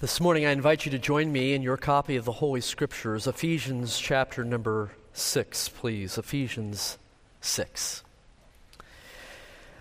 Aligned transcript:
This 0.00 0.20
morning, 0.20 0.46
I 0.46 0.52
invite 0.52 0.84
you 0.84 0.92
to 0.92 0.98
join 1.00 1.32
me 1.32 1.54
in 1.54 1.62
your 1.62 1.76
copy 1.76 2.14
of 2.14 2.24
the 2.24 2.30
Holy 2.30 2.60
Scriptures, 2.60 3.26
Ephesians 3.26 3.98
chapter 3.98 4.44
number 4.44 4.92
6, 5.12 5.70
please. 5.70 6.16
Ephesians 6.16 6.98
6. 7.40 8.04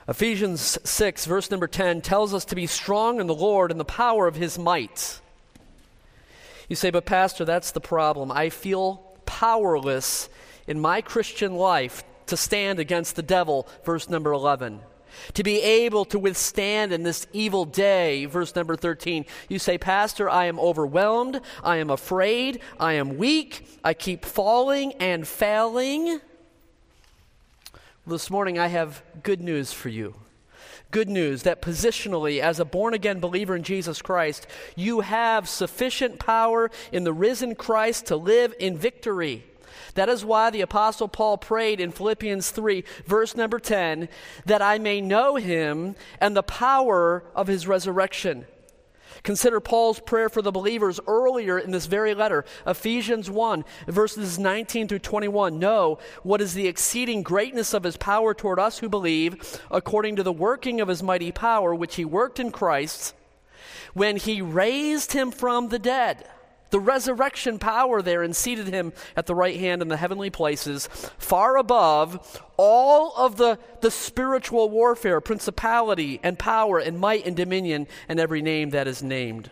Ephesians 0.07 0.79
6, 0.83 1.25
verse 1.27 1.51
number 1.51 1.67
10, 1.67 2.01
tells 2.01 2.33
us 2.33 2.45
to 2.45 2.55
be 2.55 2.65
strong 2.65 3.19
in 3.19 3.27
the 3.27 3.35
Lord 3.35 3.69
and 3.69 3.79
the 3.79 3.85
power 3.85 4.25
of 4.25 4.35
his 4.35 4.57
might. 4.57 5.21
You 6.67 6.75
say, 6.75 6.89
but 6.89 7.05
Pastor, 7.05 7.45
that's 7.45 7.69
the 7.69 7.79
problem. 7.79 8.31
I 8.31 8.49
feel 8.49 8.95
powerless 9.27 10.29
in 10.65 10.79
my 10.79 11.01
Christian 11.01 11.53
life 11.53 12.03
to 12.25 12.35
stand 12.35 12.79
against 12.79 13.15
the 13.15 13.21
devil, 13.21 13.67
verse 13.83 14.09
number 14.09 14.31
11 14.31 14.79
to 15.33 15.43
be 15.43 15.61
able 15.61 16.05
to 16.05 16.19
withstand 16.19 16.93
in 16.93 17.03
this 17.03 17.27
evil 17.33 17.65
day. 17.65 18.25
Verse 18.25 18.55
number 18.55 18.75
13. 18.75 19.25
You 19.49 19.59
say, 19.59 19.77
Pastor, 19.77 20.29
I 20.29 20.45
am 20.45 20.59
overwhelmed. 20.59 21.41
I 21.63 21.77
am 21.77 21.89
afraid. 21.89 22.61
I 22.79 22.93
am 22.93 23.17
weak. 23.17 23.79
I 23.83 23.93
keep 23.93 24.25
falling 24.25 24.93
and 24.93 25.27
failing. 25.27 26.19
This 28.05 28.29
morning, 28.29 28.57
I 28.57 28.67
have 28.67 29.03
good 29.23 29.41
news 29.41 29.73
for 29.73 29.89
you. 29.89 30.15
Good 30.91 31.09
news 31.09 31.43
that 31.43 31.61
positionally, 31.61 32.39
as 32.39 32.61
a 32.61 32.65
born 32.65 32.93
again 32.93 33.19
believer 33.19 33.55
in 33.55 33.63
Jesus 33.63 34.01
Christ, 34.01 34.47
you 34.77 35.01
have 35.01 35.49
sufficient 35.49 36.17
power 36.17 36.71
in 36.93 37.03
the 37.03 37.11
risen 37.11 37.55
Christ 37.55 38.05
to 38.05 38.15
live 38.15 38.53
in 38.59 38.77
victory. 38.77 39.43
That 39.97 40.09
is 40.09 40.23
why 40.23 40.51
the 40.51 40.61
Apostle 40.61 41.07
Paul 41.07 41.39
prayed 41.39 41.79
in 41.79 41.91
Philippians 41.91 42.51
3, 42.51 42.83
verse 43.07 43.35
number 43.35 43.57
10, 43.57 44.07
that 44.45 44.61
I 44.61 44.77
may 44.77 45.01
know 45.01 45.37
him 45.37 45.95
and 46.21 46.37
the 46.37 46.43
power 46.43 47.23
of 47.33 47.47
his 47.47 47.65
resurrection. 47.65 48.45
Consider 49.23 49.59
Paul's 49.59 49.99
prayer 49.99 50.29
for 50.29 50.43
the 50.43 50.51
believers 50.51 50.99
earlier 51.07 51.57
in 51.57 51.71
this 51.71 51.87
very 51.87 52.13
letter, 52.13 52.45
Ephesians 52.67 53.27
1, 53.27 53.65
verses 53.87 54.37
19 54.37 54.87
through 54.87 54.99
21. 54.99 55.57
Know 55.57 55.97
what 56.21 56.41
is 56.41 56.53
the 56.53 56.67
exceeding 56.67 57.23
greatness 57.23 57.73
of 57.73 57.83
his 57.83 57.97
power 57.97 58.35
toward 58.35 58.59
us 58.59 58.77
who 58.77 58.89
believe, 58.89 59.59
according 59.71 60.15
to 60.17 60.21
the 60.21 60.31
working 60.31 60.79
of 60.79 60.89
his 60.89 61.01
mighty 61.01 61.31
power, 61.31 61.73
which 61.73 61.95
he 61.95 62.05
worked 62.05 62.39
in 62.39 62.51
Christ 62.51 63.15
when 63.95 64.17
he 64.17 64.43
raised 64.43 65.13
him 65.13 65.31
from 65.31 65.69
the 65.69 65.79
dead 65.79 66.29
the 66.69 66.79
resurrection 66.79 67.59
power 67.59 68.01
there 68.01 68.23
and 68.23 68.35
seated 68.35 68.67
him 68.67 68.93
at 69.15 69.25
the 69.25 69.35
right 69.35 69.59
hand 69.59 69.81
in 69.81 69.87
the 69.87 69.97
heavenly 69.97 70.29
places, 70.29 70.87
far 71.17 71.57
above 71.57 72.41
all 72.57 73.13
of 73.15 73.37
the, 73.37 73.59
the 73.81 73.91
spiritual 73.91 74.69
warfare, 74.69 75.21
principality 75.21 76.19
and 76.23 76.37
power 76.39 76.79
and 76.79 76.99
might 76.99 77.25
and 77.25 77.35
dominion 77.35 77.87
and 78.09 78.19
every 78.19 78.41
name 78.41 78.71
that 78.71 78.87
is 78.87 79.01
named 79.03 79.49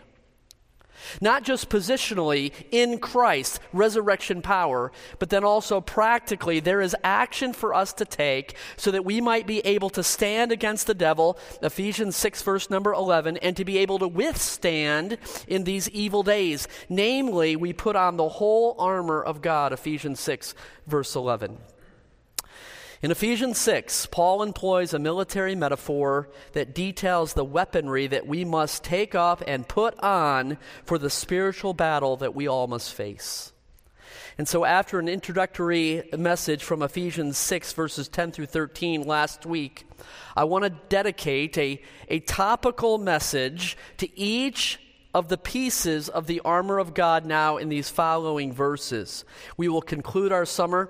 not 1.22 1.44
just 1.44 1.70
positionally 1.70 2.52
in 2.72 3.00
Christ, 3.00 3.60
resurrection 3.74 4.42
power, 4.42 4.92
but 5.20 5.30
then 5.30 5.44
also 5.44 5.82
practically, 5.82 6.60
there 6.60 6.82
is 6.82 6.96
action 7.04 7.54
for 7.54 7.74
us 7.74 7.94
to 7.94 8.06
take 8.06 8.56
so 8.78 8.92
that 8.92 9.06
we 9.06 9.22
might 9.22 9.48
be 9.48 9.60
able 9.60 9.90
to 9.92 10.04
stand 10.04 10.52
against 10.52 10.88
the 10.88 10.94
devil, 10.94 11.38
Ephesians 11.62 12.16
6, 12.16 12.42
verse 12.42 12.70
number 12.70 12.94
11, 12.94 13.38
and 13.38 13.58
to 13.58 13.66
be 13.66 13.78
able 13.78 14.00
to 14.00 14.08
withstand 14.08 15.18
in 15.48 15.64
these 15.64 15.90
evil 15.90 16.24
days. 16.24 16.68
Namely, 16.90 17.56
we 17.56 17.74
put 17.74 17.96
on 17.96 18.18
the 18.18 18.30
whole 18.30 18.76
armor 18.80 19.22
of 19.22 19.42
God, 19.42 19.74
Ephesians 19.74 20.20
6, 20.20 20.56
verse 20.88 21.16
11. 21.16 21.58
In 23.06 23.12
Ephesians 23.12 23.60
6, 23.60 24.08
Paul 24.08 24.42
employs 24.42 24.92
a 24.92 24.98
military 24.98 25.54
metaphor 25.54 26.28
that 26.54 26.74
details 26.74 27.34
the 27.34 27.46
weaponry 27.46 28.08
that 28.08 28.26
we 28.26 28.44
must 28.44 28.84
take 28.84 29.14
up 29.14 29.44
and 29.46 29.68
put 29.68 29.94
on 30.00 30.58
for 30.86 30.98
the 30.98 31.12
spiritual 31.12 31.76
battle 31.76 32.18
that 32.18 32.34
we 32.34 32.48
all 32.48 32.66
must 32.66 32.96
face. 32.96 33.54
And 34.40 34.48
so, 34.48 34.66
after 34.66 34.98
an 34.98 35.08
introductory 35.08 36.10
message 36.18 36.64
from 36.64 36.82
Ephesians 36.82 37.38
6, 37.38 37.74
verses 37.74 38.08
10 38.08 38.32
through 38.32 38.48
13 38.48 39.04
last 39.04 39.46
week, 39.46 39.88
I 40.36 40.46
want 40.46 40.64
to 40.64 40.72
dedicate 40.90 41.60
a, 41.60 41.80
a 42.08 42.22
topical 42.22 42.98
message 42.98 43.78
to 43.98 44.20
each 44.20 44.80
of 45.14 45.30
the 45.30 45.38
pieces 45.38 46.10
of 46.10 46.26
the 46.26 46.42
armor 46.44 46.80
of 46.80 46.96
God 46.96 47.24
now 47.24 47.58
in 47.58 47.70
these 47.70 47.92
following 47.92 48.52
verses. 48.52 49.26
We 49.58 49.68
will 49.68 49.84
conclude 49.84 50.32
our 50.32 50.46
summer 50.48 50.90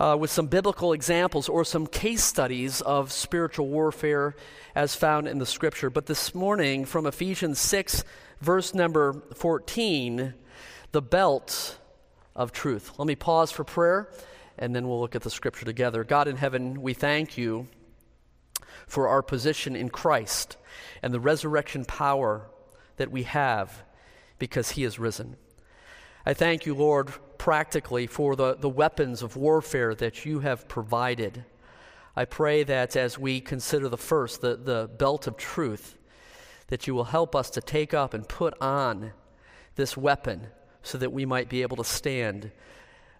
uh, 0.00 0.16
with 0.18 0.30
some 0.30 0.46
biblical 0.46 0.94
examples 0.94 1.46
or 1.46 1.62
some 1.62 1.86
case 1.86 2.24
studies 2.24 2.80
of 2.80 3.12
spiritual 3.12 3.68
warfare 3.68 4.34
as 4.74 4.96
found 4.96 5.28
in 5.28 5.38
the 5.38 5.44
scripture. 5.44 5.90
But 5.90 6.06
this 6.06 6.34
morning, 6.34 6.86
from 6.86 7.06
Ephesians 7.06 7.60
6, 7.60 8.02
verse 8.40 8.72
number 8.72 9.12
14, 9.34 10.32
the 10.92 11.02
belt 11.02 11.78
of 12.34 12.50
truth. 12.50 12.92
Let 12.98 13.06
me 13.06 13.14
pause 13.14 13.52
for 13.52 13.62
prayer 13.62 14.10
and 14.56 14.74
then 14.74 14.88
we'll 14.88 15.00
look 15.00 15.14
at 15.14 15.22
the 15.22 15.30
scripture 15.30 15.66
together. 15.66 16.02
God 16.02 16.28
in 16.28 16.36
heaven, 16.36 16.80
we 16.80 16.94
thank 16.94 17.36
you 17.36 17.68
for 18.86 19.06
our 19.06 19.22
position 19.22 19.76
in 19.76 19.90
Christ 19.90 20.56
and 21.02 21.12
the 21.12 21.20
resurrection 21.20 21.84
power 21.84 22.48
that 22.96 23.10
we 23.10 23.24
have 23.24 23.84
because 24.38 24.70
he 24.70 24.84
is 24.84 24.98
risen. 24.98 25.36
I 26.24 26.32
thank 26.32 26.64
you, 26.64 26.74
Lord, 26.74 27.12
practically 27.40 28.06
for 28.06 28.36
the, 28.36 28.54
the 28.54 28.68
weapons 28.68 29.22
of 29.22 29.34
warfare 29.34 29.94
that 29.94 30.26
you 30.26 30.40
have 30.40 30.68
provided. 30.68 31.42
I 32.14 32.26
pray 32.26 32.64
that 32.64 32.94
as 32.96 33.18
we 33.18 33.40
consider 33.40 33.88
the 33.88 33.96
first, 33.96 34.42
the, 34.42 34.56
the 34.56 34.90
belt 34.98 35.26
of 35.26 35.38
truth, 35.38 35.96
that 36.66 36.86
you 36.86 36.94
will 36.94 37.04
help 37.04 37.34
us 37.34 37.48
to 37.48 37.62
take 37.62 37.94
up 37.94 38.12
and 38.12 38.28
put 38.28 38.52
on 38.60 39.12
this 39.76 39.96
weapon 39.96 40.48
so 40.82 40.98
that 40.98 41.14
we 41.14 41.24
might 41.24 41.48
be 41.48 41.62
able 41.62 41.78
to 41.78 41.84
stand 41.84 42.50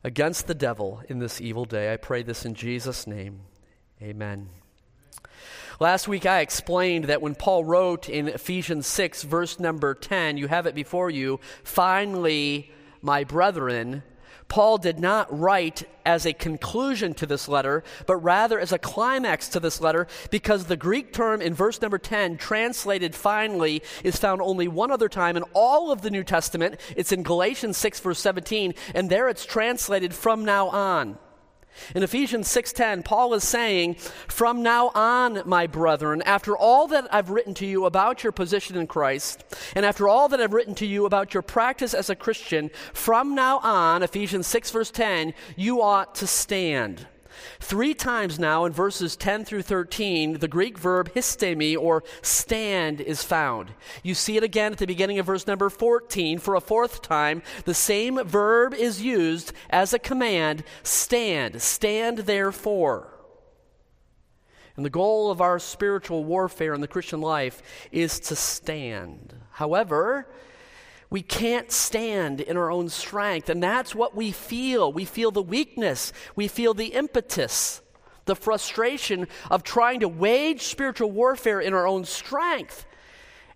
against 0.04 0.46
the 0.46 0.54
devil 0.54 1.02
in 1.08 1.18
this 1.18 1.40
evil 1.40 1.64
day. 1.64 1.90
I 1.90 1.96
pray 1.96 2.22
this 2.22 2.44
in 2.44 2.52
Jesus' 2.52 3.06
name. 3.06 3.40
Amen. 4.02 4.50
Last 5.80 6.08
week 6.08 6.26
I 6.26 6.40
explained 6.40 7.06
that 7.06 7.22
when 7.22 7.34
Paul 7.34 7.64
wrote 7.64 8.10
in 8.10 8.28
Ephesians 8.28 8.86
6, 8.86 9.22
verse 9.22 9.58
number 9.58 9.94
10, 9.94 10.36
you 10.36 10.46
have 10.46 10.66
it 10.66 10.74
before 10.74 11.08
you, 11.08 11.40
finally, 11.64 12.70
my 13.00 13.24
brethren, 13.24 14.02
Paul 14.50 14.78
did 14.78 14.98
not 14.98 15.26
write 15.30 15.84
as 16.04 16.26
a 16.26 16.32
conclusion 16.32 17.14
to 17.14 17.24
this 17.24 17.48
letter, 17.48 17.84
but 18.06 18.16
rather 18.16 18.58
as 18.58 18.72
a 18.72 18.78
climax 18.78 19.48
to 19.50 19.60
this 19.60 19.80
letter, 19.80 20.08
because 20.30 20.64
the 20.64 20.76
Greek 20.76 21.12
term 21.12 21.40
in 21.40 21.54
verse 21.54 21.80
number 21.80 21.98
10, 21.98 22.36
translated 22.36 23.14
finally, 23.14 23.80
is 24.02 24.18
found 24.18 24.42
only 24.42 24.66
one 24.66 24.90
other 24.90 25.08
time 25.08 25.36
in 25.36 25.44
all 25.54 25.92
of 25.92 26.02
the 26.02 26.10
New 26.10 26.24
Testament. 26.24 26.80
It's 26.96 27.12
in 27.12 27.22
Galatians 27.22 27.78
6, 27.78 28.00
verse 28.00 28.18
17, 28.18 28.74
and 28.92 29.08
there 29.08 29.28
it's 29.28 29.46
translated 29.46 30.12
from 30.12 30.44
now 30.44 30.68
on. 30.68 31.16
In 31.94 32.02
Ephesians 32.02 32.48
6:10, 32.48 33.02
Paul 33.02 33.34
is 33.34 33.44
saying, 33.44 33.94
"From 34.28 34.62
now 34.62 34.90
on, 34.94 35.42
my 35.44 35.66
brethren, 35.66 36.22
after 36.22 36.56
all 36.56 36.86
that 36.88 37.12
I've 37.12 37.30
written 37.30 37.54
to 37.54 37.66
you 37.66 37.84
about 37.84 38.22
your 38.22 38.32
position 38.32 38.76
in 38.76 38.86
Christ, 38.86 39.44
and 39.74 39.84
after 39.84 40.08
all 40.08 40.28
that 40.28 40.40
I've 40.40 40.52
written 40.52 40.74
to 40.76 40.86
you 40.86 41.06
about 41.06 41.34
your 41.34 41.42
practice 41.42 41.94
as 41.94 42.10
a 42.10 42.14
Christian, 42.14 42.70
from 42.92 43.34
now 43.34 43.58
on, 43.58 44.02
Ephesians 44.02 44.46
6 44.46 44.70
verse 44.70 44.90
10, 44.90 45.34
you 45.56 45.82
ought 45.82 46.14
to 46.16 46.26
stand." 46.26 47.06
Three 47.58 47.94
times 47.94 48.38
now 48.38 48.64
in 48.64 48.72
verses 48.72 49.16
10 49.16 49.44
through 49.44 49.62
13, 49.62 50.38
the 50.38 50.48
Greek 50.48 50.78
verb 50.78 51.12
histemi 51.14 51.76
or 51.76 52.02
stand 52.22 53.00
is 53.00 53.22
found. 53.22 53.72
You 54.02 54.14
see 54.14 54.36
it 54.36 54.42
again 54.42 54.72
at 54.72 54.78
the 54.78 54.86
beginning 54.86 55.18
of 55.18 55.26
verse 55.26 55.46
number 55.46 55.70
14. 55.70 56.38
For 56.38 56.54
a 56.54 56.60
fourth 56.60 57.02
time, 57.02 57.42
the 57.64 57.74
same 57.74 58.22
verb 58.24 58.74
is 58.74 59.02
used 59.02 59.52
as 59.70 59.92
a 59.92 59.98
command 59.98 60.64
stand. 60.82 61.60
Stand 61.62 62.18
therefore. 62.18 63.16
And 64.76 64.84
the 64.84 64.90
goal 64.90 65.30
of 65.30 65.40
our 65.40 65.58
spiritual 65.58 66.24
warfare 66.24 66.72
in 66.72 66.80
the 66.80 66.88
Christian 66.88 67.20
life 67.20 67.62
is 67.92 68.18
to 68.20 68.36
stand. 68.36 69.34
However, 69.50 70.26
we 71.10 71.22
can't 71.22 71.72
stand 71.72 72.40
in 72.40 72.56
our 72.56 72.70
own 72.70 72.88
strength. 72.88 73.50
And 73.50 73.62
that's 73.62 73.94
what 73.94 74.14
we 74.14 74.30
feel. 74.30 74.92
We 74.92 75.04
feel 75.04 75.32
the 75.32 75.42
weakness, 75.42 76.12
we 76.36 76.48
feel 76.48 76.72
the 76.72 76.94
impetus, 76.94 77.82
the 78.24 78.36
frustration 78.36 79.26
of 79.50 79.64
trying 79.64 80.00
to 80.00 80.08
wage 80.08 80.62
spiritual 80.62 81.10
warfare 81.10 81.60
in 81.60 81.74
our 81.74 81.86
own 81.86 82.04
strength. 82.04 82.86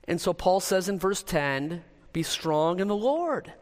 And 0.07 0.21
so 0.21 0.33
Paul 0.33 0.61
says 0.61 0.89
in 0.89 0.99
verse 0.99 1.23
10 1.23 1.85
be 2.13 2.23
strong 2.23 2.81
in 2.81 2.89
the 2.89 2.97
Lord 2.97 3.53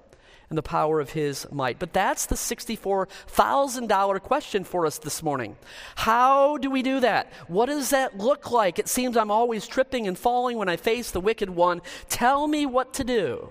and 0.49 0.58
the 0.58 0.62
power 0.62 1.00
of 1.00 1.11
his 1.11 1.46
might. 1.50 1.78
But 1.78 1.94
that's 1.94 2.26
the 2.26 2.34
$64,000 2.34 4.20
question 4.20 4.64
for 4.64 4.84
us 4.84 4.99
this 4.99 5.22
morning. 5.22 5.56
How 5.96 6.58
do 6.58 6.70
we 6.70 6.82
do 6.82 7.00
that? 7.00 7.32
What 7.49 7.66
does 7.66 7.90
that 7.90 8.19
look 8.19 8.50
like? 8.50 8.78
It 8.78 8.88
seems 8.88 9.16
I'm 9.16 9.31
always 9.31 9.66
tripping 9.66 10.06
and 10.06 10.19
falling 10.19 10.58
when 10.58 10.69
I 10.69 10.76
face 10.76 11.11
the 11.11 11.22
wicked 11.22 11.49
one. 11.49 11.81
Tell 12.11 12.46
me 12.46 12.66
what 12.66 12.93
to 12.94 13.05
do. 13.05 13.49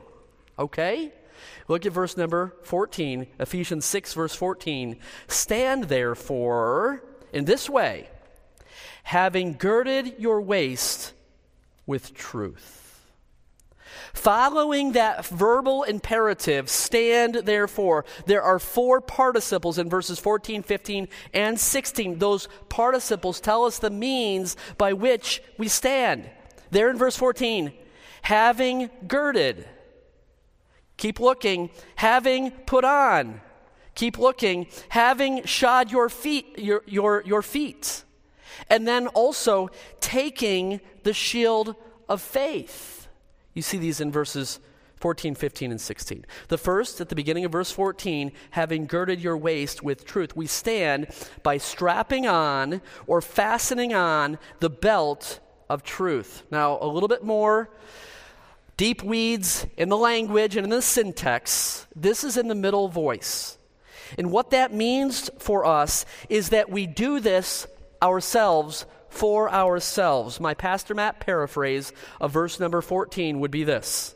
Okay? 0.61 1.11
Look 1.67 1.85
at 1.85 1.91
verse 1.91 2.15
number 2.15 2.55
14, 2.63 3.25
Ephesians 3.39 3.83
6, 3.85 4.13
verse 4.13 4.35
14. 4.35 4.97
Stand 5.27 5.85
therefore 5.85 7.03
in 7.33 7.45
this 7.45 7.69
way, 7.69 8.09
having 9.03 9.53
girded 9.53 10.15
your 10.19 10.39
waist 10.41 11.13
with 11.87 12.13
truth. 12.13 12.77
Following 14.13 14.91
that 14.91 15.25
verbal 15.25 15.83
imperative, 15.83 16.69
stand 16.69 17.35
therefore, 17.35 18.05
there 18.25 18.43
are 18.43 18.59
four 18.59 19.01
participles 19.01 19.77
in 19.77 19.89
verses 19.89 20.19
14, 20.19 20.63
15, 20.63 21.07
and 21.33 21.59
16. 21.59 22.19
Those 22.19 22.47
participles 22.69 23.39
tell 23.39 23.65
us 23.65 23.79
the 23.79 23.89
means 23.89 24.57
by 24.77 24.93
which 24.93 25.41
we 25.57 25.67
stand. 25.67 26.29
There 26.69 26.89
in 26.89 26.97
verse 26.97 27.17
14, 27.17 27.71
having 28.21 28.89
girded. 29.07 29.65
Keep 31.01 31.19
looking, 31.19 31.71
having 31.95 32.51
put 32.51 32.85
on. 32.85 33.41
Keep 33.95 34.19
looking, 34.19 34.67
having 34.89 35.43
shod 35.45 35.89
your 35.91 36.09
feet, 36.09 36.59
your, 36.59 36.83
your, 36.85 37.23
your 37.25 37.41
feet. 37.41 38.03
And 38.69 38.87
then 38.87 39.07
also 39.07 39.71
taking 39.99 40.79
the 41.01 41.11
shield 41.11 41.73
of 42.07 42.21
faith. 42.21 43.07
You 43.55 43.63
see 43.63 43.79
these 43.79 43.99
in 43.99 44.11
verses 44.11 44.59
14, 44.97 45.33
15, 45.33 45.71
and 45.71 45.81
16. 45.81 46.23
The 46.49 46.59
first, 46.59 47.01
at 47.01 47.09
the 47.09 47.15
beginning 47.15 47.45
of 47.45 47.51
verse 47.51 47.71
14, 47.71 48.31
having 48.51 48.85
girded 48.85 49.19
your 49.19 49.37
waist 49.37 49.81
with 49.81 50.05
truth, 50.05 50.35
we 50.35 50.45
stand 50.45 51.07
by 51.41 51.57
strapping 51.57 52.27
on 52.27 52.79
or 53.07 53.21
fastening 53.21 53.91
on 53.91 54.37
the 54.59 54.69
belt 54.69 55.39
of 55.67 55.81
truth. 55.81 56.43
Now, 56.51 56.77
a 56.79 56.85
little 56.85 57.09
bit 57.09 57.23
more 57.23 57.71
deep 58.81 59.03
weeds 59.03 59.67
in 59.77 59.89
the 59.89 59.95
language 59.95 60.55
and 60.55 60.63
in 60.63 60.71
the 60.71 60.81
syntax. 60.81 61.85
This 61.95 62.23
is 62.23 62.35
in 62.35 62.47
the 62.47 62.55
middle 62.55 62.87
voice. 62.87 63.59
And 64.17 64.31
what 64.31 64.49
that 64.49 64.73
means 64.73 65.29
for 65.37 65.67
us 65.67 66.03
is 66.29 66.49
that 66.49 66.71
we 66.71 66.87
do 66.87 67.19
this 67.19 67.67
ourselves 68.01 68.87
for 69.07 69.51
ourselves. 69.53 70.39
My 70.39 70.55
Pastor 70.55 70.95
Matt 70.95 71.19
paraphrase 71.19 71.93
of 72.19 72.31
verse 72.31 72.59
number 72.59 72.81
14 72.81 73.39
would 73.41 73.51
be 73.51 73.63
this 73.63 74.15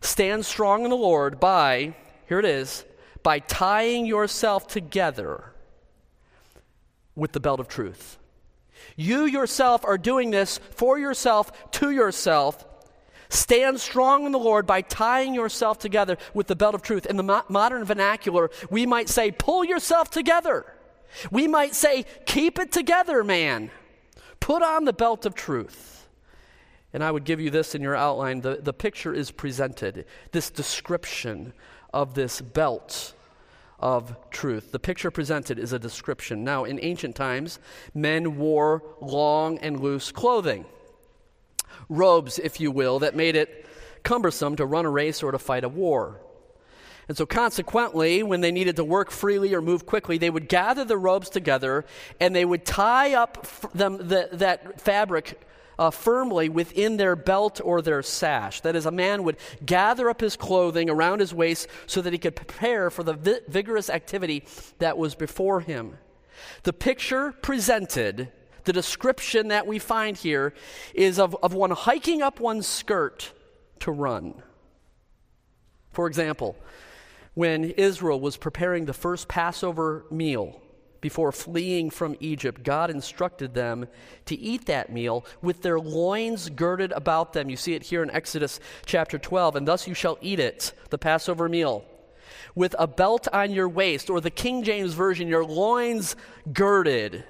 Stand 0.00 0.46
strong 0.46 0.84
in 0.84 0.90
the 0.90 0.96
Lord 0.96 1.40
by, 1.40 1.96
here 2.28 2.38
it 2.38 2.44
is, 2.44 2.84
by 3.24 3.40
tying 3.40 4.06
yourself 4.06 4.68
together 4.68 5.42
with 7.16 7.32
the 7.32 7.40
belt 7.40 7.58
of 7.58 7.66
truth. 7.66 8.16
You 8.94 9.24
yourself 9.24 9.84
are 9.84 9.98
doing 9.98 10.30
this 10.30 10.60
for 10.70 11.00
yourself, 11.00 11.72
to 11.72 11.90
yourself. 11.90 12.64
Stand 13.28 13.80
strong 13.80 14.26
in 14.26 14.32
the 14.32 14.38
Lord 14.38 14.66
by 14.66 14.82
tying 14.82 15.34
yourself 15.34 15.78
together 15.78 16.16
with 16.34 16.46
the 16.46 16.56
belt 16.56 16.74
of 16.74 16.82
truth. 16.82 17.06
In 17.06 17.16
the 17.16 17.22
mo- 17.22 17.44
modern 17.48 17.84
vernacular, 17.84 18.50
we 18.70 18.86
might 18.86 19.08
say, 19.08 19.30
pull 19.30 19.64
yourself 19.64 20.10
together. 20.10 20.66
We 21.30 21.48
might 21.48 21.74
say, 21.74 22.04
keep 22.24 22.58
it 22.58 22.72
together, 22.72 23.24
man. 23.24 23.70
Put 24.40 24.62
on 24.62 24.84
the 24.84 24.92
belt 24.92 25.26
of 25.26 25.34
truth. 25.34 26.08
And 26.92 27.02
I 27.02 27.10
would 27.10 27.24
give 27.24 27.40
you 27.40 27.50
this 27.50 27.74
in 27.74 27.82
your 27.82 27.96
outline. 27.96 28.40
The, 28.40 28.56
the 28.62 28.72
picture 28.72 29.12
is 29.12 29.30
presented, 29.30 30.06
this 30.32 30.50
description 30.50 31.52
of 31.92 32.14
this 32.14 32.40
belt 32.40 33.14
of 33.78 34.16
truth. 34.30 34.72
The 34.72 34.78
picture 34.78 35.10
presented 35.10 35.58
is 35.58 35.72
a 35.72 35.78
description. 35.78 36.44
Now, 36.44 36.64
in 36.64 36.78
ancient 36.82 37.16
times, 37.16 37.58
men 37.92 38.38
wore 38.38 38.82
long 39.00 39.58
and 39.58 39.80
loose 39.80 40.12
clothing, 40.12 40.64
robes, 41.88 42.38
if 42.38 42.60
you 42.60 42.70
will, 42.70 43.00
that 43.00 43.14
made 43.14 43.36
it 43.36 43.66
cumbersome 44.02 44.56
to 44.56 44.66
run 44.66 44.86
a 44.86 44.90
race 44.90 45.22
or 45.22 45.32
to 45.32 45.38
fight 45.38 45.64
a 45.64 45.68
war. 45.68 46.20
And 47.08 47.16
so, 47.16 47.24
consequently, 47.24 48.22
when 48.22 48.40
they 48.40 48.50
needed 48.50 48.76
to 48.76 48.84
work 48.84 49.12
freely 49.12 49.54
or 49.54 49.62
move 49.62 49.86
quickly, 49.86 50.18
they 50.18 50.30
would 50.30 50.48
gather 50.48 50.84
the 50.84 50.98
robes 50.98 51.30
together 51.30 51.84
and 52.18 52.34
they 52.34 52.44
would 52.44 52.64
tie 52.64 53.14
up 53.14 53.38
f- 53.42 53.66
them, 53.72 53.98
the, 53.98 54.28
that 54.32 54.80
fabric 54.80 55.40
uh, 55.78 55.90
firmly 55.90 56.48
within 56.48 56.96
their 56.96 57.14
belt 57.14 57.60
or 57.62 57.80
their 57.80 58.02
sash. 58.02 58.60
That 58.62 58.74
is, 58.74 58.86
a 58.86 58.90
man 58.90 59.22
would 59.24 59.36
gather 59.64 60.10
up 60.10 60.20
his 60.20 60.36
clothing 60.36 60.90
around 60.90 61.20
his 61.20 61.32
waist 61.32 61.68
so 61.86 62.00
that 62.02 62.12
he 62.12 62.18
could 62.18 62.34
prepare 62.34 62.90
for 62.90 63.02
the 63.02 63.14
vi- 63.14 63.40
vigorous 63.46 63.88
activity 63.88 64.44
that 64.78 64.98
was 64.98 65.14
before 65.14 65.60
him. 65.60 65.98
The 66.64 66.72
picture 66.72 67.32
presented, 67.32 68.32
the 68.66 68.72
description 68.72 69.48
that 69.48 69.66
we 69.66 69.78
find 69.78 70.16
here, 70.16 70.52
is 70.92 71.18
of, 71.18 71.34
of 71.42 71.54
one 71.54 71.70
hiking 71.70 72.20
up 72.20 72.38
one's 72.40 72.66
skirt 72.66 73.32
to 73.80 73.90
run. 73.90 74.34
For 75.92 76.06
example, 76.06 76.56
when 77.34 77.64
Israel 77.64 78.20
was 78.20 78.36
preparing 78.36 78.84
the 78.84 78.92
first 78.92 79.28
Passover 79.28 80.04
meal 80.10 80.60
before 81.00 81.32
fleeing 81.32 81.90
from 81.90 82.16
Egypt, 82.20 82.62
God 82.62 82.90
instructed 82.90 83.54
them 83.54 83.86
to 84.26 84.36
eat 84.36 84.66
that 84.66 84.92
meal 84.92 85.24
with 85.40 85.62
their 85.62 85.78
loins 85.78 86.50
girded 86.50 86.92
about 86.92 87.32
them. 87.32 87.48
You 87.48 87.56
see 87.56 87.74
it 87.74 87.84
here 87.84 88.02
in 88.02 88.10
Exodus 88.10 88.58
chapter 88.84 89.18
12. 89.18 89.56
And 89.56 89.68
thus 89.68 89.86
you 89.86 89.94
shall 89.94 90.18
eat 90.20 90.40
it, 90.40 90.72
the 90.90 90.98
Passover 90.98 91.48
meal, 91.48 91.84
with 92.54 92.74
a 92.78 92.86
belt 92.86 93.28
on 93.32 93.52
your 93.52 93.68
waist, 93.68 94.10
or 94.10 94.20
the 94.20 94.30
King 94.30 94.64
James 94.64 94.94
Version, 94.94 95.28
your 95.28 95.44
loins 95.44 96.16
girded 96.52 97.24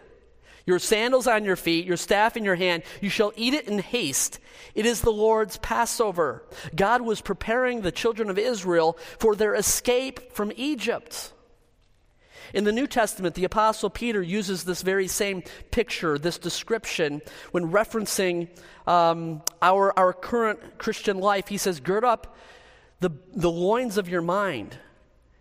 your 0.67 0.81
sandals 0.81 1.29
on 1.29 1.45
your 1.45 1.57
feet, 1.57 1.87
your 1.87 1.97
staff 1.97 2.37
in 2.37 2.45
your 2.45 2.57
hand. 2.57 2.83
You 3.01 3.09
shall 3.09 3.33
eat 3.37 3.55
it 3.55 3.69
in 3.69 3.79
haste. 3.79 4.41
It 4.75 4.85
is 4.85 5.01
the 5.01 5.11
Lord's 5.11 5.57
Passover. 5.59 6.45
God 6.75 7.03
was 7.03 7.21
preparing 7.21 7.81
the 7.81 7.93
children 7.93 8.29
of 8.29 8.39
Israel 8.39 8.99
for 9.19 9.37
their 9.37 9.55
escape 9.55 10.33
from 10.33 10.53
Egypt. 10.57 11.33
In 12.53 12.65
the 12.65 12.73
New 12.73 12.87
Testament, 12.87 13.35
the 13.35 13.45
Apostle 13.45 13.91
Peter 13.91 14.23
uses 14.23 14.65
this 14.65 14.83
very 14.83 15.09
same 15.09 15.43
picture, 15.71 16.19
this 16.19 16.39
description, 16.39 17.23
when 17.53 17.71
referencing 17.71 18.49
um, 18.87 19.43
our, 19.63 19.97
our 19.99 20.13
current 20.13 20.79
Christian 20.79 21.19
life. 21.19 21.49
He 21.49 21.59
says, 21.59 21.81
Gird 21.81 22.05
up 22.05 22.37
the, 23.01 23.11
the 23.35 23.51
loins 23.51 23.99
of 23.99 24.09
your 24.09 24.23
mind. 24.23 24.79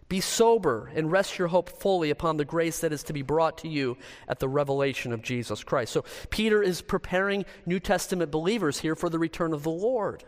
Be 0.07 0.21
sober 0.21 0.91
and 0.93 1.11
rest 1.11 1.39
your 1.39 1.47
hope 1.47 1.69
fully 1.69 2.11
upon 2.11 2.37
the 2.37 2.45
grace 2.45 2.79
that 2.79 2.93
is 2.93 3.03
to 3.03 3.13
be 3.13 3.23
brought 3.23 3.57
to 3.59 3.67
you 3.67 3.97
at 4.27 4.39
the 4.39 4.47
revelation 4.47 5.11
of 5.11 5.23
Jesus 5.23 5.63
Christ. 5.63 5.91
So, 5.93 6.05
Peter 6.29 6.61
is 6.61 6.81
preparing 6.81 7.45
New 7.65 7.79
Testament 7.79 8.29
believers 8.29 8.79
here 8.79 8.95
for 8.95 9.09
the 9.09 9.17
return 9.17 9.51
of 9.51 9.63
the 9.63 9.71
Lord. 9.71 10.23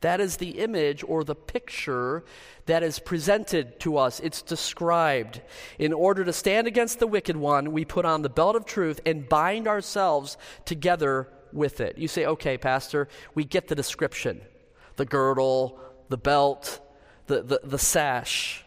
That 0.00 0.20
is 0.20 0.36
the 0.36 0.58
image 0.58 1.04
or 1.06 1.22
the 1.22 1.36
picture 1.36 2.24
that 2.66 2.82
is 2.82 2.98
presented 2.98 3.78
to 3.80 3.98
us. 3.98 4.18
It's 4.18 4.42
described. 4.42 5.40
In 5.78 5.92
order 5.92 6.24
to 6.24 6.32
stand 6.32 6.66
against 6.66 6.98
the 6.98 7.06
wicked 7.06 7.36
one, 7.36 7.70
we 7.70 7.84
put 7.84 8.04
on 8.04 8.22
the 8.22 8.28
belt 8.28 8.56
of 8.56 8.64
truth 8.64 9.00
and 9.06 9.28
bind 9.28 9.68
ourselves 9.68 10.36
together 10.64 11.28
with 11.52 11.80
it. 11.80 11.98
You 11.98 12.08
say, 12.08 12.26
okay, 12.26 12.58
Pastor, 12.58 13.08
we 13.34 13.44
get 13.44 13.68
the 13.68 13.74
description 13.74 14.40
the 14.96 15.04
girdle, 15.06 15.80
the 16.10 16.18
belt, 16.18 16.80
the, 17.26 17.42
the, 17.42 17.60
the 17.64 17.78
sash. 17.78 18.61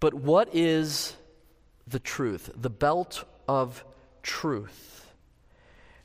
But 0.00 0.14
what 0.14 0.54
is 0.54 1.16
the 1.86 1.98
truth? 1.98 2.50
The 2.54 2.70
belt 2.70 3.24
of 3.48 3.84
truth. 4.22 5.06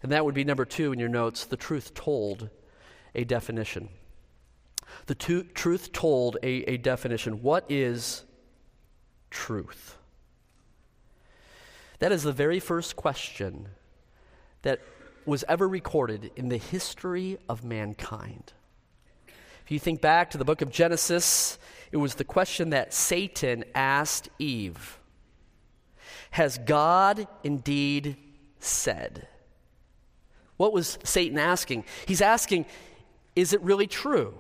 And 0.04 0.12
that 0.12 0.26
would 0.26 0.36
be 0.36 0.44
number 0.44 0.66
two 0.66 0.92
in 0.94 1.00
your 1.00 1.10
notes 1.10 1.46
the 1.46 1.58
truth 1.58 1.94
told, 1.94 2.50
a 3.14 3.24
definition. 3.24 3.90
The 5.06 5.16
to- 5.16 5.44
truth 5.44 5.92
told, 5.92 6.38
a, 6.44 6.74
a 6.74 6.78
definition. 6.78 7.42
What 7.42 7.66
is 7.70 8.24
truth? 9.30 9.98
That 12.00 12.12
is 12.12 12.24
the 12.24 12.34
very 12.34 12.60
first 12.60 12.96
question 12.96 13.70
that 14.64 14.80
was 15.26 15.44
ever 15.48 15.68
recorded 15.68 16.32
in 16.36 16.50
the 16.50 16.58
history 16.58 17.38
of 17.48 17.64
mankind. 17.64 18.54
If 19.64 19.72
you 19.72 19.80
think 19.80 20.02
back 20.02 20.32
to 20.32 20.38
the 20.38 20.46
book 20.46 20.62
of 20.62 20.72
Genesis, 20.72 21.60
it 21.92 21.98
was 21.98 22.16
the 22.16 22.24
question 22.24 22.70
that 22.70 22.94
Satan 22.94 23.64
asked 23.76 24.30
Eve 24.40 25.00
Has 26.32 26.58
God 26.58 27.28
indeed 27.44 28.18
said? 28.60 29.28
What 30.58 30.74
was 30.74 31.00
Satan 31.04 31.38
asking? 31.38 31.86
He's 32.08 32.22
asking, 32.22 32.66
Is 33.36 33.54
it 33.54 33.62
really 33.62 33.88
true? 33.88 34.34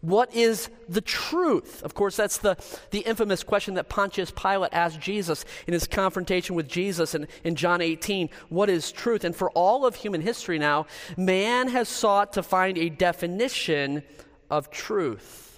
What 0.00 0.34
is 0.34 0.68
the 0.88 1.00
truth? 1.00 1.80
Of 1.84 1.94
course, 1.94 2.16
that's 2.16 2.38
the, 2.38 2.56
the 2.90 2.98
infamous 3.00 3.44
question 3.44 3.74
that 3.74 3.88
Pontius 3.88 4.32
Pilate 4.32 4.72
asked 4.72 4.98
Jesus 4.98 5.44
in 5.68 5.72
his 5.72 5.86
confrontation 5.86 6.56
with 6.56 6.66
Jesus 6.66 7.14
in, 7.14 7.28
in 7.44 7.54
John 7.54 7.80
18. 7.80 8.28
What 8.48 8.68
is 8.68 8.90
truth? 8.90 9.22
And 9.22 9.34
for 9.34 9.48
all 9.52 9.86
of 9.86 9.94
human 9.94 10.20
history 10.20 10.58
now, 10.58 10.86
man 11.16 11.68
has 11.68 11.88
sought 11.88 12.32
to 12.32 12.42
find 12.42 12.76
a 12.76 12.88
definition 12.88 14.02
of 14.50 14.72
truth 14.72 15.51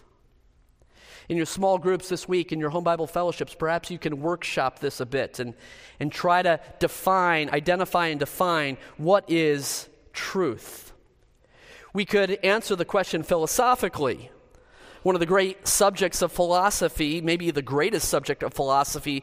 in 1.28 1.36
your 1.36 1.46
small 1.46 1.78
groups 1.78 2.08
this 2.08 2.28
week, 2.28 2.52
in 2.52 2.60
your 2.60 2.70
home 2.70 2.84
Bible 2.84 3.06
fellowships, 3.06 3.54
perhaps 3.54 3.90
you 3.90 3.98
can 3.98 4.20
workshop 4.20 4.78
this 4.78 5.00
a 5.00 5.06
bit 5.06 5.38
and, 5.38 5.54
and 6.00 6.12
try 6.12 6.42
to 6.42 6.60
define, 6.78 7.50
identify, 7.50 8.08
and 8.08 8.20
define 8.20 8.76
what 8.96 9.24
is 9.30 9.88
truth. 10.12 10.92
We 11.92 12.04
could 12.04 12.32
answer 12.44 12.76
the 12.76 12.84
question 12.84 13.22
philosophically. 13.22 14.30
One 15.02 15.14
of 15.14 15.20
the 15.20 15.26
great 15.26 15.68
subjects 15.68 16.22
of 16.22 16.32
philosophy, 16.32 17.20
maybe 17.20 17.50
the 17.50 17.62
greatest 17.62 18.08
subject 18.08 18.42
of 18.42 18.54
philosophy 18.54 19.22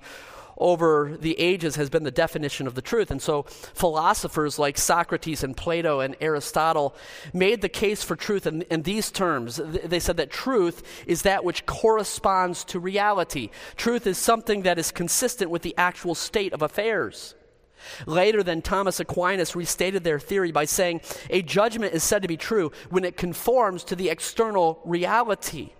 over 0.57 1.17
the 1.19 1.39
ages 1.39 1.75
has 1.75 1.89
been 1.89 2.03
the 2.03 2.11
definition 2.11 2.67
of 2.67 2.75
the 2.75 2.81
truth. 2.81 3.11
And 3.11 3.21
so 3.21 3.43
philosophers 3.43 4.59
like 4.59 4.77
Socrates 4.77 5.43
and 5.43 5.55
Plato 5.55 5.99
and 5.99 6.15
Aristotle 6.21 6.95
made 7.33 7.61
the 7.61 7.69
case 7.69 8.03
for 8.03 8.15
truth 8.15 8.45
in, 8.45 8.61
in, 8.63 8.83
these 8.83 9.11
terms. 9.11 9.59
They 9.63 9.99
said 9.99 10.17
that 10.17 10.31
truth 10.31 10.83
is 11.07 11.23
that 11.23 11.43
which 11.43 11.65
corresponds 11.65 12.63
to 12.65 12.79
reality. 12.79 13.49
Truth 13.75 14.07
is 14.07 14.17
something 14.17 14.63
that 14.63 14.79
is 14.79 14.91
consistent 14.91 15.51
with 15.51 15.61
the 15.61 15.75
actual 15.77 16.15
state 16.15 16.53
of 16.53 16.61
affairs. 16.61 17.35
Later, 18.05 18.43
then, 18.43 18.61
Thomas 18.61 18.99
Aquinas 18.99 19.55
restated 19.55 20.03
their 20.03 20.19
theory 20.19 20.51
by 20.51 20.65
saying 20.65 21.01
a 21.29 21.41
judgment 21.41 21.93
is 21.93 22.03
said 22.03 22.21
to 22.21 22.27
be 22.27 22.37
true 22.37 22.71
when 22.89 23.03
it 23.03 23.17
conforms 23.17 23.83
to 23.85 23.95
the 23.95 24.09
external 24.09 24.79
reality. 24.85 25.71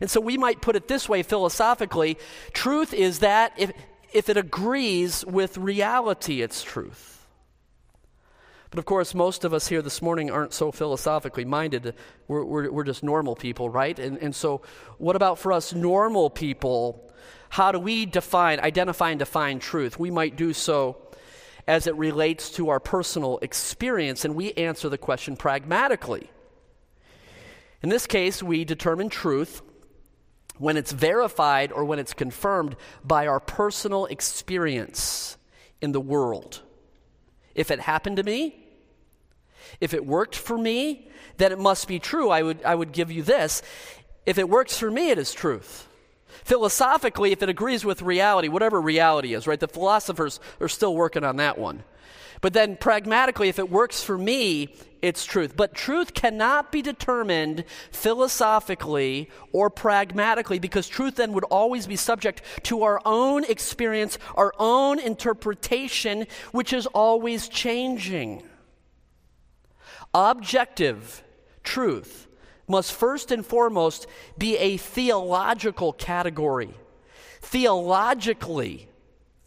And 0.00 0.10
so 0.10 0.20
we 0.20 0.38
might 0.38 0.62
put 0.62 0.76
it 0.76 0.88
this 0.88 1.08
way 1.08 1.22
philosophically 1.22 2.18
truth 2.52 2.94
is 2.94 3.20
that 3.20 3.52
if, 3.56 3.72
if 4.14 4.28
it 4.28 4.36
agrees 4.36 5.24
with 5.26 5.58
reality, 5.58 6.40
it's 6.40 6.62
truth. 6.62 7.26
But 8.70 8.78
of 8.78 8.86
course, 8.86 9.14
most 9.14 9.44
of 9.44 9.52
us 9.52 9.68
here 9.68 9.82
this 9.82 10.00
morning 10.00 10.30
aren't 10.30 10.54
so 10.54 10.72
philosophically 10.72 11.44
minded. 11.44 11.94
We're, 12.26 12.44
we're, 12.44 12.70
we're 12.72 12.84
just 12.84 13.02
normal 13.02 13.36
people, 13.36 13.68
right? 13.68 13.98
And, 13.98 14.16
and 14.18 14.34
so, 14.34 14.62
what 14.98 15.16
about 15.16 15.38
for 15.38 15.52
us 15.52 15.72
normal 15.74 16.30
people? 16.30 17.12
How 17.50 17.72
do 17.72 17.78
we 17.78 18.06
define, 18.06 18.60
identify, 18.60 19.10
and 19.10 19.18
define 19.18 19.58
truth? 19.58 19.98
We 19.98 20.10
might 20.10 20.36
do 20.36 20.52
so 20.52 20.96
as 21.66 21.86
it 21.86 21.94
relates 21.96 22.50
to 22.50 22.68
our 22.68 22.80
personal 22.80 23.38
experience, 23.42 24.24
and 24.24 24.34
we 24.34 24.52
answer 24.52 24.88
the 24.88 24.98
question 24.98 25.36
pragmatically. 25.36 26.30
In 27.82 27.88
this 27.88 28.06
case, 28.06 28.42
we 28.42 28.64
determine 28.64 29.08
truth 29.08 29.62
when 30.58 30.76
it's 30.76 30.92
verified 30.92 31.72
or 31.72 31.84
when 31.84 31.98
it's 31.98 32.14
confirmed 32.14 32.76
by 33.04 33.26
our 33.26 33.40
personal 33.40 34.06
experience 34.06 35.36
in 35.80 35.92
the 35.92 36.00
world. 36.00 36.62
If 37.54 37.70
it 37.70 37.80
happened 37.80 38.16
to 38.16 38.22
me, 38.22 38.64
if 39.80 39.94
it 39.94 40.06
worked 40.06 40.36
for 40.36 40.56
me, 40.56 41.08
then 41.36 41.52
it 41.52 41.58
must 41.58 41.88
be 41.88 41.98
true. 41.98 42.30
I 42.30 42.42
would, 42.42 42.62
I 42.64 42.74
would 42.74 42.92
give 42.92 43.10
you 43.10 43.22
this. 43.22 43.62
If 44.26 44.38
it 44.38 44.48
works 44.48 44.76
for 44.76 44.90
me, 44.90 45.10
it 45.10 45.18
is 45.18 45.32
truth. 45.32 45.88
Philosophically, 46.44 47.32
if 47.32 47.42
it 47.42 47.48
agrees 47.48 47.84
with 47.84 48.02
reality, 48.02 48.48
whatever 48.48 48.80
reality 48.80 49.34
is, 49.34 49.46
right? 49.46 49.60
The 49.60 49.68
philosophers 49.68 50.40
are 50.60 50.68
still 50.68 50.94
working 50.94 51.24
on 51.24 51.36
that 51.36 51.58
one. 51.58 51.82
But 52.40 52.52
then 52.52 52.76
pragmatically, 52.76 53.48
if 53.48 53.58
it 53.58 53.70
works 53.70 54.02
for 54.02 54.18
me, 54.18 54.74
it's 55.04 55.26
truth. 55.26 55.54
But 55.54 55.74
truth 55.74 56.14
cannot 56.14 56.72
be 56.72 56.80
determined 56.80 57.64
philosophically 57.90 59.28
or 59.52 59.68
pragmatically 59.68 60.58
because 60.58 60.88
truth 60.88 61.16
then 61.16 61.34
would 61.34 61.44
always 61.44 61.86
be 61.86 61.94
subject 61.94 62.40
to 62.62 62.84
our 62.84 63.02
own 63.04 63.44
experience, 63.44 64.16
our 64.34 64.54
own 64.58 64.98
interpretation, 64.98 66.26
which 66.52 66.72
is 66.72 66.86
always 66.86 67.48
changing. 67.48 68.44
Objective 70.14 71.22
truth 71.62 72.26
must 72.66 72.90
first 72.90 73.30
and 73.30 73.44
foremost 73.44 74.06
be 74.38 74.56
a 74.56 74.78
theological 74.78 75.92
category. 75.92 76.72
Theologically, 77.42 78.88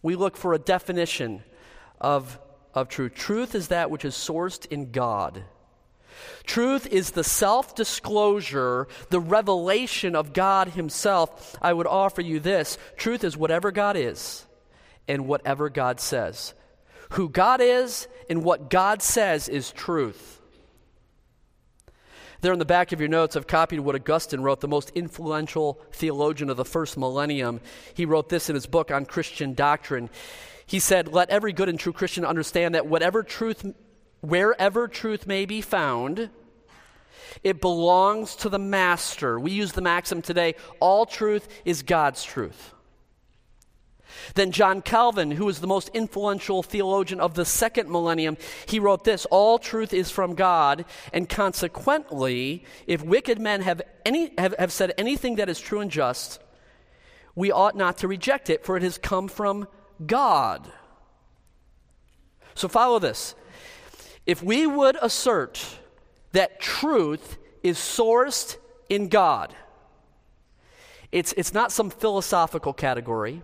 we 0.04 0.16
look 0.16 0.38
for 0.38 0.54
a 0.54 0.60
definition 0.60 1.42
of, 2.00 2.38
of 2.74 2.90
truth. 2.90 3.14
Truth 3.16 3.56
is 3.56 3.70
that 3.70 3.90
which 3.92 4.06
is 4.06 4.16
sourced 4.16 4.66
in 4.68 4.92
God. 4.92 5.44
Truth 6.46 6.88
is 6.88 7.12
the 7.12 7.24
self 7.24 7.76
disclosure, 7.76 8.88
the 9.10 9.20
revelation 9.20 10.16
of 10.16 10.34
God 10.34 10.70
Himself. 10.70 11.58
I 11.62 11.74
would 11.74 11.88
offer 11.88 12.22
you 12.22 12.40
this 12.40 12.78
truth 12.96 13.24
is 13.24 13.38
whatever 13.38 13.72
God 13.72 13.96
is 13.96 14.46
and 15.08 15.28
whatever 15.28 15.70
God 15.70 16.00
says. 16.00 16.54
Who 17.12 17.30
God 17.30 17.62
is 17.62 18.08
and 18.30 18.44
what 18.44 18.70
God 18.70 19.02
says 19.02 19.48
is 19.48 19.72
truth. 19.72 20.42
There 22.42 22.54
in 22.54 22.60
the 22.60 22.66
back 22.66 22.92
of 22.92 23.00
your 23.00 23.10
notes, 23.10 23.36
I've 23.36 23.48
copied 23.48 23.80
what 23.80 23.96
Augustine 23.96 24.42
wrote, 24.42 24.62
the 24.62 24.68
most 24.68 24.92
influential 24.92 25.82
theologian 25.92 26.50
of 26.50 26.58
the 26.58 26.66
first 26.66 26.96
millennium. 26.98 27.62
He 27.96 28.06
wrote 28.06 28.30
this 28.30 28.50
in 28.50 28.56
his 28.56 28.68
book 28.68 28.92
on 28.92 29.06
Christian 29.06 29.54
doctrine. 29.54 30.10
He 30.68 30.80
said, 30.80 31.12
Let 31.12 31.30
every 31.32 31.54
good 31.54 31.70
and 31.70 31.80
true 31.80 31.94
Christian 31.94 32.26
understand 32.26 32.76
that 32.76 32.86
whatever 32.86 33.24
truth, 33.24 33.66
wherever 34.22 34.88
truth 34.88 35.26
may 35.26 35.46
be 35.46 35.62
found, 35.62 36.30
it 37.44 37.62
belongs 37.62 38.36
to 38.38 38.50
the 38.50 38.60
master. 38.60 39.40
We 39.40 39.52
use 39.52 39.72
the 39.72 39.82
maxim 39.82 40.22
today 40.22 40.56
all 40.80 41.06
truth 41.06 41.48
is 41.66 41.82
God's 41.82 42.24
truth. 42.24 42.74
Then 44.36 44.52
John 44.52 44.82
Calvin, 44.82 45.32
who 45.32 45.46
was 45.46 45.60
the 45.60 45.68
most 45.68 45.90
influential 45.94 46.64
theologian 46.64 47.20
of 47.20 47.34
the 47.34 47.46
second 47.46 47.90
millennium, 47.90 48.38
he 48.66 48.80
wrote 48.80 49.04
this 49.04 49.26
All 49.26 49.60
truth 49.60 49.94
is 49.94 50.12
from 50.12 50.36
God, 50.36 50.86
and 51.14 51.30
consequently, 51.30 52.66
if 52.88 53.04
wicked 53.04 53.40
men 53.40 53.62
have, 53.62 53.82
any, 54.06 54.34
have, 54.38 54.56
have 54.60 54.72
said 54.72 54.94
anything 54.98 55.36
that 55.36 55.50
is 55.50 55.60
true 55.60 55.80
and 55.80 55.92
just, 55.92 56.42
we 57.36 57.52
ought 57.52 57.76
not 57.76 57.98
to 58.00 58.08
reject 58.08 58.50
it, 58.50 58.66
for 58.66 58.76
it 58.76 58.84
has 58.84 58.98
come 58.98 59.28
from 59.28 59.68
God. 60.06 60.72
So 62.56 62.68
follow 62.68 63.00
this. 63.00 63.36
If 64.26 64.44
we 64.44 64.68
would 64.68 64.98
assert 65.02 65.78
that 66.34 66.60
truth 66.60 67.38
is 67.64 67.78
sourced 67.78 68.58
in 68.90 69.10
God, 69.10 69.56
it's, 71.12 71.34
it's 71.34 71.54
not 71.54 71.72
some 71.72 71.90
philosophical 71.90 72.74
category. 72.74 73.42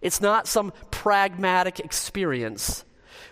It's 0.00 0.20
not 0.20 0.46
some 0.46 0.72
pragmatic 0.90 1.80
experience, 1.80 2.84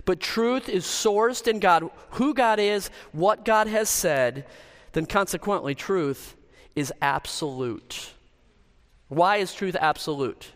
but 0.04 0.20
truth 0.20 0.68
is 0.68 0.84
sourced 0.84 1.46
in 1.46 1.58
God, 1.58 1.90
who 2.12 2.32
God 2.32 2.58
is, 2.58 2.90
what 3.12 3.44
God 3.44 3.66
has 3.66 3.90
said, 3.90 4.46
then 4.92 5.06
consequently, 5.06 5.74
truth 5.74 6.36
is 6.74 6.92
absolute. 7.02 8.12
Why 9.08 9.36
is 9.36 9.52
truth 9.52 9.76
absolute? 9.78 10.52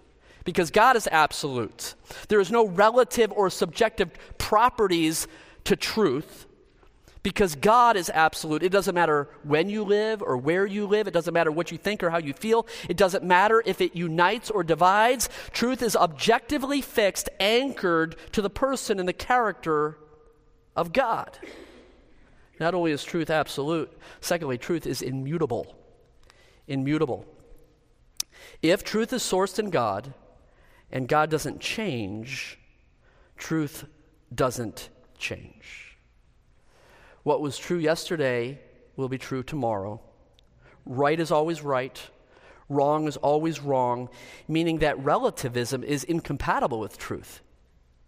Because 0.46 0.70
God 0.70 0.96
is 0.96 1.06
absolute. 1.12 1.94
There 2.28 2.40
is 2.40 2.50
no 2.50 2.66
relative 2.66 3.30
or 3.32 3.50
subjective 3.50 4.10
properties 4.38 5.28
to 5.64 5.76
truth 5.76 6.46
because 7.24 7.56
God 7.56 7.96
is 7.96 8.08
absolute. 8.08 8.62
It 8.62 8.70
doesn't 8.70 8.94
matter 8.94 9.28
when 9.42 9.68
you 9.68 9.82
live 9.82 10.22
or 10.22 10.36
where 10.36 10.64
you 10.64 10.86
live. 10.86 11.08
It 11.08 11.10
doesn't 11.10 11.34
matter 11.34 11.50
what 11.50 11.72
you 11.72 11.78
think 11.78 12.04
or 12.04 12.10
how 12.10 12.18
you 12.18 12.32
feel. 12.32 12.68
It 12.88 12.96
doesn't 12.96 13.24
matter 13.24 13.60
if 13.66 13.80
it 13.80 13.96
unites 13.96 14.48
or 14.48 14.62
divides. 14.62 15.28
Truth 15.50 15.82
is 15.82 15.96
objectively 15.96 16.80
fixed, 16.80 17.28
anchored 17.40 18.14
to 18.30 18.40
the 18.40 18.48
person 18.48 19.00
and 19.00 19.08
the 19.08 19.12
character 19.12 19.98
of 20.76 20.92
God. 20.92 21.36
Not 22.60 22.72
only 22.72 22.92
is 22.92 23.02
truth 23.02 23.30
absolute, 23.30 23.90
secondly, 24.20 24.58
truth 24.58 24.86
is 24.86 25.02
immutable. 25.02 25.76
Immutable. 26.68 27.26
If 28.62 28.84
truth 28.84 29.12
is 29.12 29.24
sourced 29.24 29.58
in 29.58 29.70
God 29.70 30.14
and 30.90 31.08
God 31.08 31.30
doesn't 31.30 31.60
change, 31.60 32.58
truth 33.36 33.84
doesn't 34.34 34.88
change. 35.18 35.96
What 37.22 37.40
was 37.40 37.58
true 37.58 37.78
yesterday 37.78 38.60
will 38.96 39.08
be 39.08 39.18
true 39.18 39.42
tomorrow. 39.42 40.00
Right 40.84 41.18
is 41.18 41.30
always 41.30 41.62
right, 41.62 42.00
wrong 42.68 43.08
is 43.08 43.16
always 43.16 43.60
wrong, 43.60 44.08
meaning 44.46 44.78
that 44.78 45.02
relativism 45.02 45.82
is 45.82 46.04
incompatible 46.04 46.78
with 46.78 46.98
truth, 46.98 47.40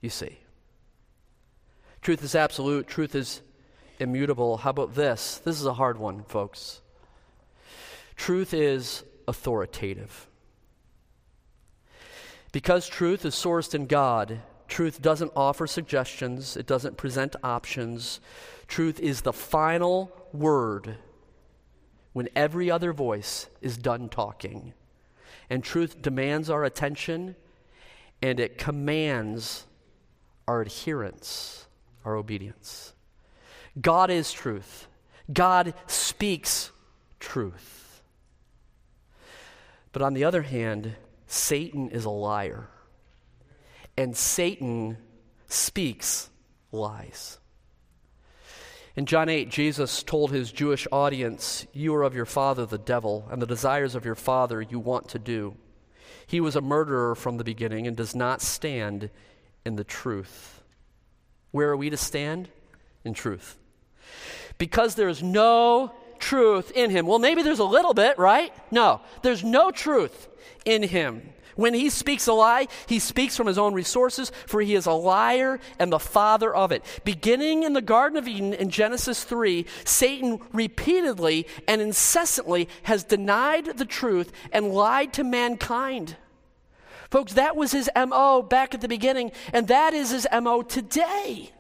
you 0.01 0.11
see. 0.11 0.39
Truth 2.01 2.23
is 2.23 2.35
absolute, 2.35 2.87
truth 2.87 3.15
is 3.15 3.43
immutable. 3.99 4.59
How 4.59 4.71
about 4.71 4.95
this? 4.95 5.39
This 5.39 5.59
is 5.59 5.67
a 5.67 5.75
hard 5.75 5.99
one, 5.99 6.23
folks. 6.23 6.81
Truth 8.17 8.55
is 8.55 9.03
authoritative. 9.27 10.29
Because 12.53 12.89
truth 12.89 13.25
is 13.25 13.35
sourced 13.35 13.75
in 13.75 13.87
God, 13.87 14.41
truth 14.69 15.03
doesn't 15.03 15.33
offer 15.37 15.67
suggestions, 15.67 16.57
it 16.57 16.67
doesn't 16.67 16.97
present 16.97 17.37
options. 17.43 18.21
Truth 18.67 19.01
is 19.01 19.23
the 19.23 19.33
final 19.33 20.13
word 20.33 20.97
when 22.13 22.29
every 22.35 22.71
other 22.71 22.93
voice 22.93 23.49
is 23.61 23.77
done 23.77 24.09
talking. 24.09 24.73
And 25.51 25.63
truth 25.63 26.03
demands 26.03 26.51
our 26.51 26.65
attention 26.65 27.37
and 28.21 28.41
it 28.41 28.59
commands 28.59 29.65
our 30.47 30.63
adherence, 30.63 31.67
our 32.05 32.17
obedience. 32.17 32.93
God 33.81 34.11
is 34.11 34.33
truth. 34.33 34.89
God 35.33 35.75
speaks 35.87 36.71
truth. 37.21 38.03
But 39.93 40.03
on 40.03 40.15
the 40.15 40.25
other 40.25 40.43
hand, 40.43 40.95
Satan 41.29 41.91
is 41.91 42.05
a 42.05 42.11
liar. 42.11 42.69
And 43.97 44.17
Satan 44.17 44.97
speaks 45.47 46.31
lies. 46.73 47.39
In 48.97 49.07
John 49.07 49.29
8, 49.29 49.49
Jesus 49.49 50.03
told 50.03 50.33
his 50.33 50.51
Jewish 50.51 50.89
audience, 50.91 51.67
You 51.73 51.95
are 51.95 52.03
of 52.03 52.17
your 52.17 52.25
father, 52.25 52.67
the 52.67 52.79
devil, 52.79 53.29
and 53.31 53.41
the 53.41 53.47
desires 53.47 53.95
of 53.95 54.05
your 54.05 54.17
father 54.17 54.61
you 54.61 54.81
want 54.81 55.09
to 55.11 55.21
do. 55.21 55.55
He 56.27 56.41
was 56.41 56.57
a 56.57 56.61
murderer 56.61 57.15
from 57.15 57.37
the 57.37 57.45
beginning 57.45 57.87
and 57.87 57.97
does 57.97 58.15
not 58.15 58.43
stand 58.43 59.11
in 59.65 59.77
the 59.77 59.85
truth. 59.85 60.63
Where 61.53 61.71
are 61.71 61.77
we 61.77 61.91
to 61.91 61.97
stand? 61.97 62.49
In 63.05 63.15
truth. 63.15 63.57
Because 64.59 64.95
there 64.95 65.09
is 65.09 65.23
no 65.23 65.93
truth 66.19 66.71
in 66.75 66.91
him. 66.91 67.07
Well, 67.07 67.19
maybe 67.19 67.43
there's 67.43 67.59
a 67.59 67.65
little 67.65 67.95
bit, 67.95 68.19
right? 68.19 68.53
No, 68.71 69.01
there's 69.23 69.45
no 69.45 69.71
truth 69.71 70.29
in 70.65 70.83
him. 70.83 71.33
When 71.59 71.75
he 71.75 71.91
speaks 71.91 72.29
a 72.29 72.33
lie, 72.33 72.69
he 72.87 73.01
speaks 73.01 73.37
from 73.37 73.49
his 73.49 73.59
own 73.59 73.75
resources, 73.75 74.31
for 74.47 74.61
he 74.61 74.77
is 74.77 74.87
a 74.87 74.93
liar 74.93 75.59
and 75.81 75.93
the 75.93 75.99
father 75.99 76.55
of 76.55 76.71
it. 76.71 76.85
Beginning 77.05 77.65
in 77.65 77.73
the 77.73 77.83
Garden 77.83 78.17
of 78.17 78.29
Eden 78.29 78.55
in 78.55 78.71
Genesis 78.71 79.25
3, 79.25 79.67
Satan 79.85 80.39
repeatedly 80.53 81.49
and 81.67 81.81
incessantly 81.81 82.69
has 82.85 83.03
denied 83.03 83.77
the 83.77 83.85
truth 83.85 84.31
and 84.53 84.73
lied 84.73 85.13
to 85.15 85.25
mankind. 85.25 86.17
Folks, 87.11 87.33
that 87.33 87.57
was 87.57 87.73
his 87.73 87.91
MO 87.97 88.41
back 88.41 88.73
at 88.73 88.81
the 88.81 88.87
beginning, 88.87 89.33
and 89.53 89.67
that 89.67 89.95
is 89.95 90.11
his 90.11 90.29
MO 90.31 90.63
today. 90.63 91.51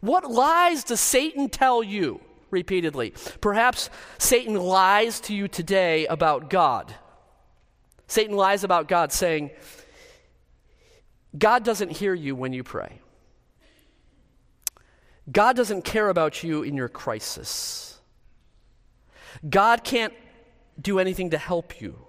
What 0.00 0.30
lies 0.30 0.82
does 0.82 1.00
Satan 1.00 1.50
tell 1.50 1.82
you 1.82 2.22
repeatedly? 2.50 3.14
Perhaps 3.40 3.90
Satan 4.18 4.54
lies 4.54 5.20
to 5.20 5.34
you 5.34 5.48
today 5.48 6.06
about 6.06 6.50
God. 6.50 6.94
Satan 8.06 8.36
lies 8.36 8.64
about 8.64 8.88
God, 8.88 9.12
saying, 9.12 9.50
God 11.36 11.64
doesn't 11.64 11.90
hear 11.90 12.14
you 12.14 12.34
when 12.34 12.52
you 12.52 12.64
pray. 12.64 13.00
God 15.30 15.54
doesn't 15.54 15.82
care 15.82 16.08
about 16.08 16.42
you 16.42 16.62
in 16.62 16.76
your 16.76 16.88
crisis. 16.88 17.98
God 19.48 19.84
can't 19.84 20.12
do 20.80 20.98
anything 20.98 21.30
to 21.30 21.38
help 21.38 21.80
you. 21.80 22.06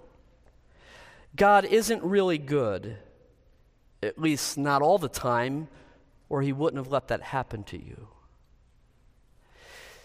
God 1.36 1.64
isn't 1.64 2.02
really 2.02 2.38
good, 2.38 2.96
at 4.02 4.18
least 4.18 4.58
not 4.58 4.82
all 4.82 4.98
the 4.98 5.08
time, 5.08 5.68
or 6.28 6.42
he 6.42 6.52
wouldn't 6.52 6.82
have 6.82 6.92
let 6.92 7.08
that 7.08 7.22
happen 7.22 7.62
to 7.64 7.78
you. 7.78 8.08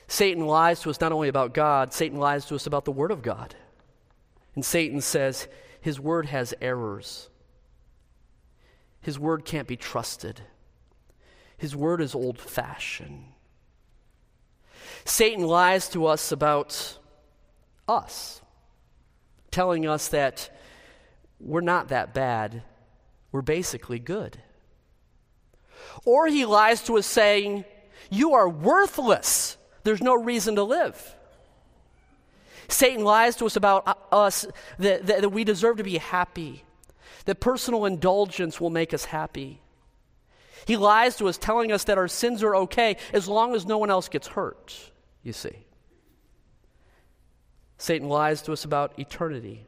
Satan 0.08 0.46
lies 0.46 0.82
to 0.82 0.90
us 0.90 1.02
not 1.02 1.12
only 1.12 1.28
about 1.28 1.54
God, 1.54 1.94
Satan 1.94 2.20
lies 2.20 2.46
to 2.46 2.56
us 2.56 2.66
about 2.66 2.86
the 2.86 2.92
Word 2.92 3.12
of 3.12 3.22
God. 3.22 3.56
And 4.56 4.64
Satan 4.64 5.02
says, 5.02 5.48
his 5.82 6.00
word 6.00 6.26
has 6.26 6.54
errors. 6.62 7.30
His 9.02 9.18
word 9.18 9.46
can't 9.46 9.68
be 9.68 9.78
trusted. 9.78 10.42
His 11.58 11.76
word 11.76 12.02
is 12.02 12.14
old 12.14 12.40
fashioned. 12.40 13.24
Satan 15.06 15.46
lies 15.46 15.90
to 15.90 16.08
us 16.08 16.32
about 16.32 16.98
us, 17.88 18.42
telling 19.50 19.88
us 19.88 20.10
that 20.10 20.50
we're 21.40 21.62
not 21.62 21.90
that 21.90 22.14
bad, 22.14 22.64
we're 23.32 23.42
basically 23.42 24.00
good. 24.00 24.38
Or 26.04 26.28
he 26.28 26.46
lies 26.46 26.84
to 26.84 26.98
us 26.98 27.06
saying, 27.06 27.64
You 28.10 28.34
are 28.34 28.50
worthless, 28.50 29.57
there's 29.88 30.02
no 30.02 30.16
reason 30.16 30.56
to 30.56 30.64
live. 30.64 31.16
Satan 32.68 33.06
lies 33.06 33.38
to 33.38 33.46
us 33.46 33.56
about 33.56 33.88
uh, 33.88 33.94
us 34.12 34.46
that, 34.80 35.06
that, 35.06 35.22
that 35.22 35.30
we 35.30 35.46
deserve 35.46 35.78
to 35.78 35.84
be 35.84 35.98
happy, 35.98 36.66
that 37.24 37.40
personal 37.40 37.86
indulgence 37.86 38.60
will 38.60 38.70
make 38.70 38.94
us 38.94 39.06
happy. 39.06 39.62
He 40.66 40.76
lies 40.76 41.16
to 41.18 41.30
us, 41.30 41.38
telling 41.38 41.72
us 41.72 41.86
that 41.86 41.98
our 41.98 42.10
sins 42.10 42.44
are 42.44 42.54
okay 42.58 42.98
as 43.14 43.30
long 43.30 43.56
as 43.56 43.66
no 43.66 43.78
one 43.78 43.90
else 43.90 44.10
gets 44.10 44.28
hurt, 44.28 44.92
you 45.24 45.32
see. 45.32 45.56
Satan 47.78 48.10
lies 48.10 48.42
to 48.42 48.52
us 48.52 48.66
about 48.66 49.00
eternity. 49.00 49.66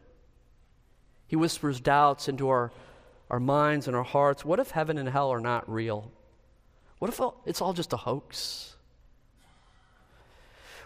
He 1.27 1.37
whispers 1.37 1.79
doubts 1.79 2.27
into 2.27 2.49
our, 2.49 2.73
our 3.29 3.39
minds 3.39 3.87
and 3.87 3.95
our 3.95 4.03
hearts. 4.03 4.43
What 4.43 4.59
if 4.59 4.71
heaven 4.71 4.97
and 4.97 5.07
hell 5.07 5.29
are 5.29 5.39
not 5.39 5.71
real? 5.71 6.11
What 6.97 7.09
if 7.09 7.21
it's 7.45 7.61
all 7.61 7.71
just 7.71 7.93
a 7.93 7.97
hoax? 7.97 8.75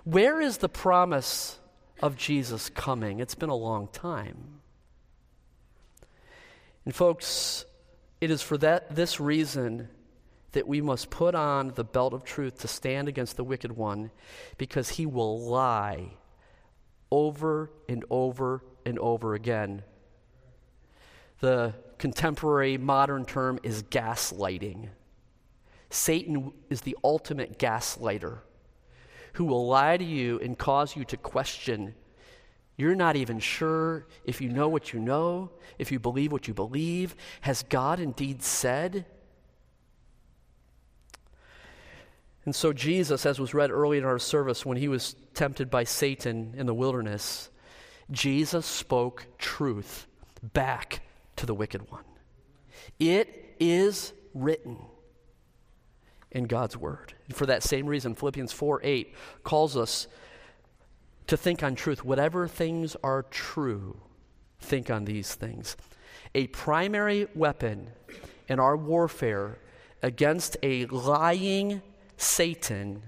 Where 0.03 0.41
is 0.41 0.57
the 0.57 0.69
promise 0.69 1.59
of 2.03 2.17
Jesus 2.17 2.69
coming. 2.69 3.21
It's 3.21 3.33
been 3.33 3.49
a 3.49 3.55
long 3.55 3.87
time. 3.87 4.59
And, 6.83 6.93
folks, 6.93 7.63
it 8.19 8.29
is 8.29 8.41
for 8.41 8.57
that, 8.57 8.93
this 8.93 9.21
reason 9.21 9.87
that 10.51 10.67
we 10.67 10.81
must 10.81 11.09
put 11.09 11.33
on 11.33 11.69
the 11.75 11.85
belt 11.85 12.13
of 12.13 12.25
truth 12.25 12.59
to 12.59 12.67
stand 12.67 13.07
against 13.07 13.37
the 13.37 13.43
wicked 13.45 13.71
one 13.71 14.11
because 14.57 14.89
he 14.89 15.05
will 15.05 15.39
lie 15.39 16.09
over 17.09 17.71
and 17.87 18.03
over 18.09 18.65
and 18.85 18.99
over 18.99 19.33
again. 19.33 19.81
The 21.39 21.73
contemporary 21.97 22.77
modern 22.77 23.23
term 23.23 23.59
is 23.63 23.81
gaslighting. 23.83 24.89
Satan 25.89 26.51
is 26.69 26.81
the 26.81 26.97
ultimate 27.01 27.57
gaslighter 27.57 28.39
who 29.33 29.45
will 29.45 29.67
lie 29.67 29.97
to 29.97 30.03
you 30.03 30.39
and 30.39 30.57
cause 30.57 30.95
you 30.95 31.05
to 31.05 31.17
question. 31.17 31.95
You're 32.77 32.95
not 32.95 33.15
even 33.15 33.39
sure 33.39 34.07
if 34.25 34.41
you 34.41 34.49
know 34.49 34.67
what 34.67 34.93
you 34.93 34.99
know, 34.99 35.51
if 35.77 35.91
you 35.91 35.99
believe 35.99 36.31
what 36.31 36.47
you 36.47 36.53
believe. 36.53 37.15
Has 37.41 37.63
God 37.63 37.99
indeed 37.99 38.41
said? 38.41 39.05
And 42.45 42.53
so, 42.53 42.73
Jesus, 42.73 43.25
as 43.25 43.39
was 43.39 43.53
read 43.53 43.71
early 43.71 43.97
in 43.97 44.03
our 44.03 44.19
service, 44.19 44.65
when 44.65 44.77
he 44.77 44.87
was 44.87 45.15
tempted 45.33 45.69
by 45.69 45.85
Satan 45.85 46.53
in 46.57 46.65
the 46.65 46.73
wilderness, 46.73 47.49
Jesus 48.11 48.65
spoke 48.65 49.25
truth 49.37 50.07
back 50.41 51.01
to 51.37 51.45
the 51.45 51.53
wicked 51.53 51.89
one. 51.89 52.03
It 52.99 53.55
is 53.59 54.13
written 54.33 54.77
in 56.33 56.45
God's 56.45 56.75
Word. 56.75 57.13
And 57.27 57.35
for 57.35 57.45
that 57.45 57.63
same 57.63 57.85
reason, 57.85 58.15
Philippians 58.15 58.51
4 58.51 58.81
8 58.83 59.15
calls 59.43 59.77
us 59.77 60.07
to 61.27 61.37
think 61.37 61.63
on 61.63 61.75
truth. 61.75 62.03
Whatever 62.03 62.47
things 62.47 62.97
are 63.03 63.23
true, 63.23 63.97
think 64.59 64.89
on 64.89 65.05
these 65.05 65.33
things. 65.35 65.77
A 66.35 66.47
primary 66.47 67.27
weapon 67.35 67.91
in 68.49 68.59
our 68.59 68.75
warfare 68.75 69.59
against 70.01 70.57
a 70.63 70.85
lying 70.87 71.81
Satan 72.17 73.03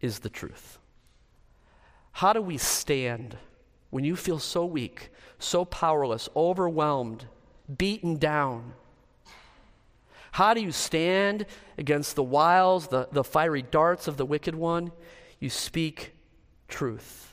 is 0.00 0.20
the 0.20 0.30
truth. 0.30 0.78
How 2.12 2.32
do 2.32 2.42
we 2.42 2.58
stand 2.58 3.36
when 3.90 4.04
you 4.04 4.16
feel 4.16 4.38
so 4.38 4.64
weak, 4.64 5.10
so 5.38 5.64
powerless, 5.64 6.28
overwhelmed, 6.36 7.26
beaten 7.76 8.16
down? 8.18 8.74
How 10.38 10.54
do 10.54 10.60
you 10.60 10.70
stand 10.70 11.46
against 11.78 12.14
the 12.14 12.22
wiles, 12.22 12.86
the, 12.86 13.08
the 13.10 13.24
fiery 13.24 13.60
darts 13.60 14.06
of 14.06 14.16
the 14.16 14.24
wicked 14.24 14.54
one? 14.54 14.92
You 15.40 15.50
speak 15.50 16.12
truth. 16.68 17.32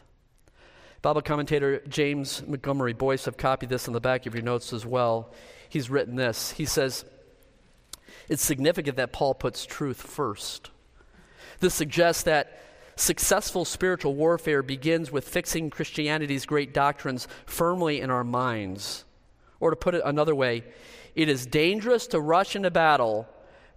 Bible 1.03 1.21
commentator 1.21 1.83
James 1.87 2.41
Montgomery 2.47 2.93
Boice 2.93 3.25
have 3.25 3.37
copied 3.37 3.69
this 3.69 3.87
on 3.87 3.93
the 3.93 4.01
back 4.01 4.25
of 4.25 4.33
your 4.33 4.41
notes 4.41 4.73
as 4.73 4.87
well. 4.87 5.31
He's 5.69 5.87
written 5.87 6.15
this. 6.15 6.53
He 6.53 6.65
says, 6.65 7.05
It's 8.27 8.41
significant 8.41 8.97
that 8.97 9.13
Paul 9.13 9.35
puts 9.35 9.67
truth 9.67 10.01
first. 10.01 10.71
This 11.59 11.75
suggests 11.75 12.23
that 12.23 12.59
successful 12.95 13.65
spiritual 13.65 14.15
warfare 14.15 14.63
begins 14.63 15.11
with 15.11 15.29
fixing 15.29 15.69
Christianity's 15.69 16.47
great 16.47 16.73
doctrines 16.73 17.27
firmly 17.45 18.01
in 18.01 18.09
our 18.09 18.23
minds. 18.23 19.05
Or 19.59 19.69
to 19.69 19.75
put 19.75 19.93
it 19.93 20.01
another 20.03 20.33
way, 20.33 20.63
it 21.15 21.29
is 21.29 21.45
dangerous 21.45 22.07
to 22.07 22.19
rush 22.19 22.55
into 22.55 22.71
battle 22.71 23.27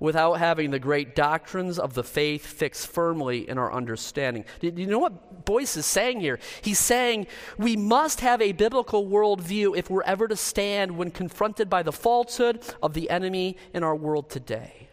without 0.01 0.35
having 0.35 0.71
the 0.71 0.79
great 0.79 1.17
doctrines 1.17 1.79
of 1.79 1.95
the 1.95 2.05
faith 2.05 2.47
fixed 2.47 2.87
firmly 2.87 3.49
in 3.49 3.59
our 3.59 3.73
understanding. 3.73 4.45
Do 4.61 4.69
you 4.69 4.87
know 4.87 4.99
what 4.99 5.45
Boice 5.45 5.77
is 5.77 5.87
saying 5.87 6.21
here? 6.21 6.39
He's 6.63 6.79
saying 6.79 7.27
we 7.57 7.77
must 7.77 8.21
have 8.21 8.41
a 8.41 8.53
biblical 8.53 9.07
worldview 9.07 9.77
if 9.77 9.91
we're 9.91 10.03
ever 10.03 10.29
to 10.29 10.37
stand 10.37 10.97
when 10.97 11.11
confronted 11.11 11.69
by 11.69 11.83
the 11.83 11.93
falsehood 11.93 12.63
of 12.83 12.95
the 12.95 13.11
enemy 13.11 13.57
in 13.75 13.83
our 13.83 13.97
world 13.97 14.31
today. 14.31 14.89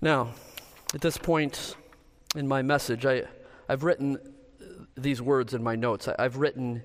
Now, 0.00 0.30
at 0.94 1.00
this 1.00 1.16
point 1.16 1.76
in 2.34 2.46
my 2.46 2.62
message, 2.62 3.06
I, 3.06 3.24
I've 3.68 3.84
written 3.84 4.18
these 4.96 5.20
words 5.20 5.54
in 5.54 5.62
my 5.62 5.76
notes. 5.76 6.08
I, 6.08 6.14
I've 6.18 6.36
written 6.36 6.82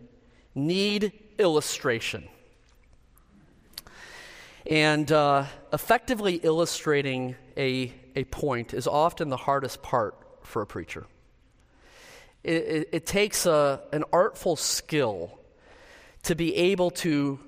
need 0.55 1.13
illustration. 1.39 2.27
And 4.69 5.11
uh, 5.11 5.45
effectively 5.73 6.35
illustrating 6.35 7.35
a, 7.57 7.91
a 8.15 8.25
point 8.25 8.73
is 8.73 8.85
often 8.85 9.29
the 9.29 9.37
hardest 9.37 9.81
part 9.81 10.15
for 10.43 10.61
a 10.61 10.67
preacher. 10.67 11.07
It, 12.43 12.51
it, 12.51 12.89
it 12.91 13.05
takes 13.05 13.45
a, 13.45 13.81
an 13.91 14.03
artful 14.13 14.55
skill 14.55 15.39
to 16.23 16.35
be 16.35 16.55
able 16.55 16.91
to, 16.91 17.39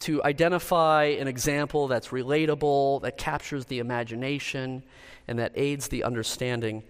to 0.00 0.22
identify 0.22 1.04
an 1.04 1.28
example 1.28 1.88
that's 1.88 2.08
relatable, 2.08 3.02
that 3.02 3.16
captures 3.16 3.66
the 3.66 3.78
imagination, 3.78 4.82
and 5.26 5.38
that 5.38 5.52
aids 5.54 5.88
the 5.88 6.04
understanding. 6.04 6.82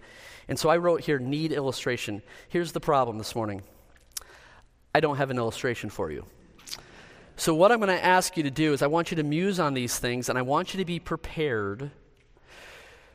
And 0.47 0.59
so 0.59 0.69
I 0.69 0.77
wrote 0.77 1.01
here 1.01 1.19
need 1.19 1.51
illustration. 1.51 2.21
Here's 2.49 2.71
the 2.73 2.79
problem 2.79 3.17
this 3.17 3.35
morning 3.35 3.61
I 4.95 5.01
don't 5.01 5.17
have 5.17 5.29
an 5.29 5.37
illustration 5.37 5.89
for 5.89 6.09
you. 6.09 6.25
So, 7.35 7.53
what 7.53 7.69
I'm 7.69 7.79
going 7.79 7.89
to 7.89 8.05
ask 8.05 8.37
you 8.37 8.43
to 8.43 8.49
do 8.49 8.71
is, 8.71 8.81
I 8.81 8.87
want 8.87 9.11
you 9.11 9.17
to 9.17 9.23
muse 9.23 9.59
on 9.59 9.73
these 9.73 9.99
things, 9.99 10.29
and 10.29 10.37
I 10.37 10.41
want 10.41 10.73
you 10.73 10.77
to 10.77 10.85
be 10.85 10.99
prepared 10.99 11.91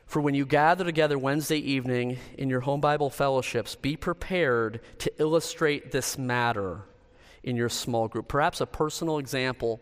for 0.04 0.20
when 0.20 0.34
you 0.34 0.44
gather 0.44 0.84
together 0.84 1.18
Wednesday 1.18 1.56
evening 1.56 2.18
in 2.36 2.50
your 2.50 2.60
home 2.60 2.82
Bible 2.82 3.08
fellowships. 3.08 3.76
Be 3.76 3.96
prepared 3.96 4.82
to 4.98 5.10
illustrate 5.18 5.90
this 5.90 6.18
matter 6.18 6.82
in 7.42 7.56
your 7.56 7.70
small 7.70 8.08
group. 8.08 8.28
Perhaps 8.28 8.60
a 8.60 8.66
personal 8.66 9.16
example 9.16 9.80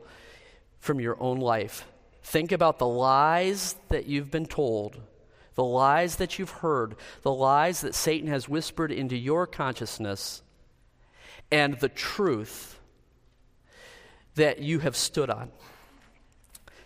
from 0.78 1.00
your 1.00 1.20
own 1.20 1.40
life. 1.40 1.84
Think 2.22 2.52
about 2.52 2.78
the 2.78 2.86
lies 2.86 3.74
that 3.88 4.06
you've 4.06 4.30
been 4.30 4.46
told, 4.46 5.00
the 5.56 5.64
lies 5.64 6.14
that 6.16 6.38
you've 6.38 6.62
heard, 6.62 6.94
the 7.22 7.34
lies 7.34 7.80
that 7.80 7.96
Satan 7.96 8.28
has 8.28 8.48
whispered 8.48 8.92
into 8.92 9.16
your 9.16 9.48
consciousness, 9.48 10.44
and 11.50 11.78
the 11.80 11.88
truth 11.88 12.78
that 14.34 14.60
you 14.60 14.78
have 14.80 14.96
stood 14.96 15.30
on. 15.30 15.50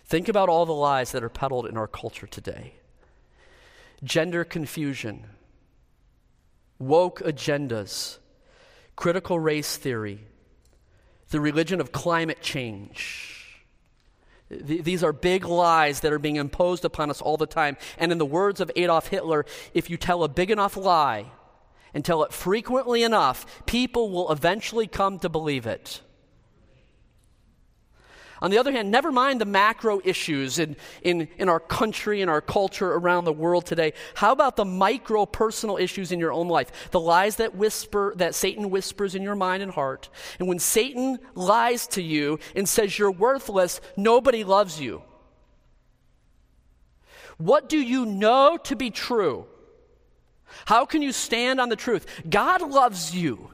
Think 0.05 0.29
about 0.29 0.49
all 0.49 0.67
the 0.67 0.73
lies 0.73 1.13
that 1.13 1.23
are 1.25 1.29
peddled 1.29 1.67
in 1.67 1.77
our 1.77 1.89
culture 1.89 2.27
today 2.27 2.75
gender 4.05 4.43
confusion, 4.43 5.27
woke 6.79 7.21
agendas, 7.21 8.19
critical 8.97 9.39
race 9.39 9.77
theory, 9.77 10.19
the 11.31 11.41
religion 11.41 11.81
of 11.81 11.93
climate 11.93 12.43
change. 12.43 13.63
Th- 14.51 14.83
these 14.83 15.05
are 15.05 15.13
big 15.13 15.45
lies 15.45 16.01
that 16.01 16.13
are 16.13 16.19
being 16.19 16.37
imposed 16.37 16.85
upon 16.85 17.11
us 17.11 17.23
all 17.23 17.37
the 17.37 17.47
time. 17.47 17.77
And 17.97 18.11
in 18.11 18.19
the 18.19 18.27
words 18.27 18.61
of 18.61 18.73
Adolf 18.75 19.07
Hitler, 19.07 19.47
if 19.73 19.89
you 19.89 19.97
tell 19.97 20.25
a 20.25 20.29
big 20.29 20.51
enough 20.51 20.77
lie 20.77 21.31
and 21.95 22.05
tell 22.05 22.25
it 22.25 22.33
frequently 22.33 23.03
enough, 23.03 23.65
people 23.67 24.11
will 24.11 24.31
eventually 24.33 24.87
come 24.87 25.19
to 25.21 25.29
believe 25.29 25.67
it. 25.67 26.01
On 28.43 28.51
the 28.51 28.59
other 28.59 28.73
hand, 28.73 28.91
never 28.91 29.13
mind 29.13 29.41
the 29.41 29.45
macro 29.45 30.01
issues 30.05 30.59
in, 30.59 30.75
in, 31.03 31.29
in 31.39 31.49
our 31.49 31.61
country 31.61 32.23
and 32.23 32.31
our 32.31 32.41
culture 32.41 32.93
around 32.93 33.25
the 33.25 33.33
world 33.33 33.67
today. 33.67 33.93
How 34.15 34.33
about 34.33 34.57
the 34.57 34.65
micro 34.65 35.27
personal 35.27 35.77
issues 35.77 36.11
in 36.11 36.19
your 36.19 36.33
own 36.33 36.49
life? 36.49 36.91
The 36.91 36.99
lies 36.99 37.37
that 37.37 37.55
whisper, 37.55 38.13
that 38.17 38.35
Satan 38.35 38.69
whispers 38.69 39.15
in 39.15 39.23
your 39.23 39.37
mind 39.37 39.63
and 39.63 39.71
heart. 39.71 40.09
And 40.41 40.49
when 40.49 40.59
Satan 40.59 41.21
lies 41.37 41.87
to 41.89 42.03
you 42.03 42.41
and 42.57 42.69
says 42.69 42.99
you're 42.99 43.13
worthless, 43.13 43.81
nobody 43.97 44.43
loves 44.43 44.81
you. 44.81 45.03
What 47.39 47.69
do 47.69 47.79
you 47.79 48.05
know 48.07 48.59
to 48.65 48.75
be 48.75 48.91
true? 48.91 49.47
How 50.67 50.85
can 50.85 51.03
you 51.03 51.13
stand 51.13 51.61
on 51.61 51.69
the 51.69 51.77
truth? 51.77 52.07
God 52.29 52.63
loves 52.63 53.15
you. 53.15 53.51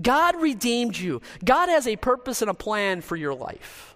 God 0.00 0.40
redeemed 0.40 0.96
you. 0.96 1.22
God 1.44 1.68
has 1.68 1.86
a 1.86 1.96
purpose 1.96 2.42
and 2.42 2.50
a 2.50 2.54
plan 2.54 3.00
for 3.00 3.16
your 3.16 3.34
life. 3.34 3.94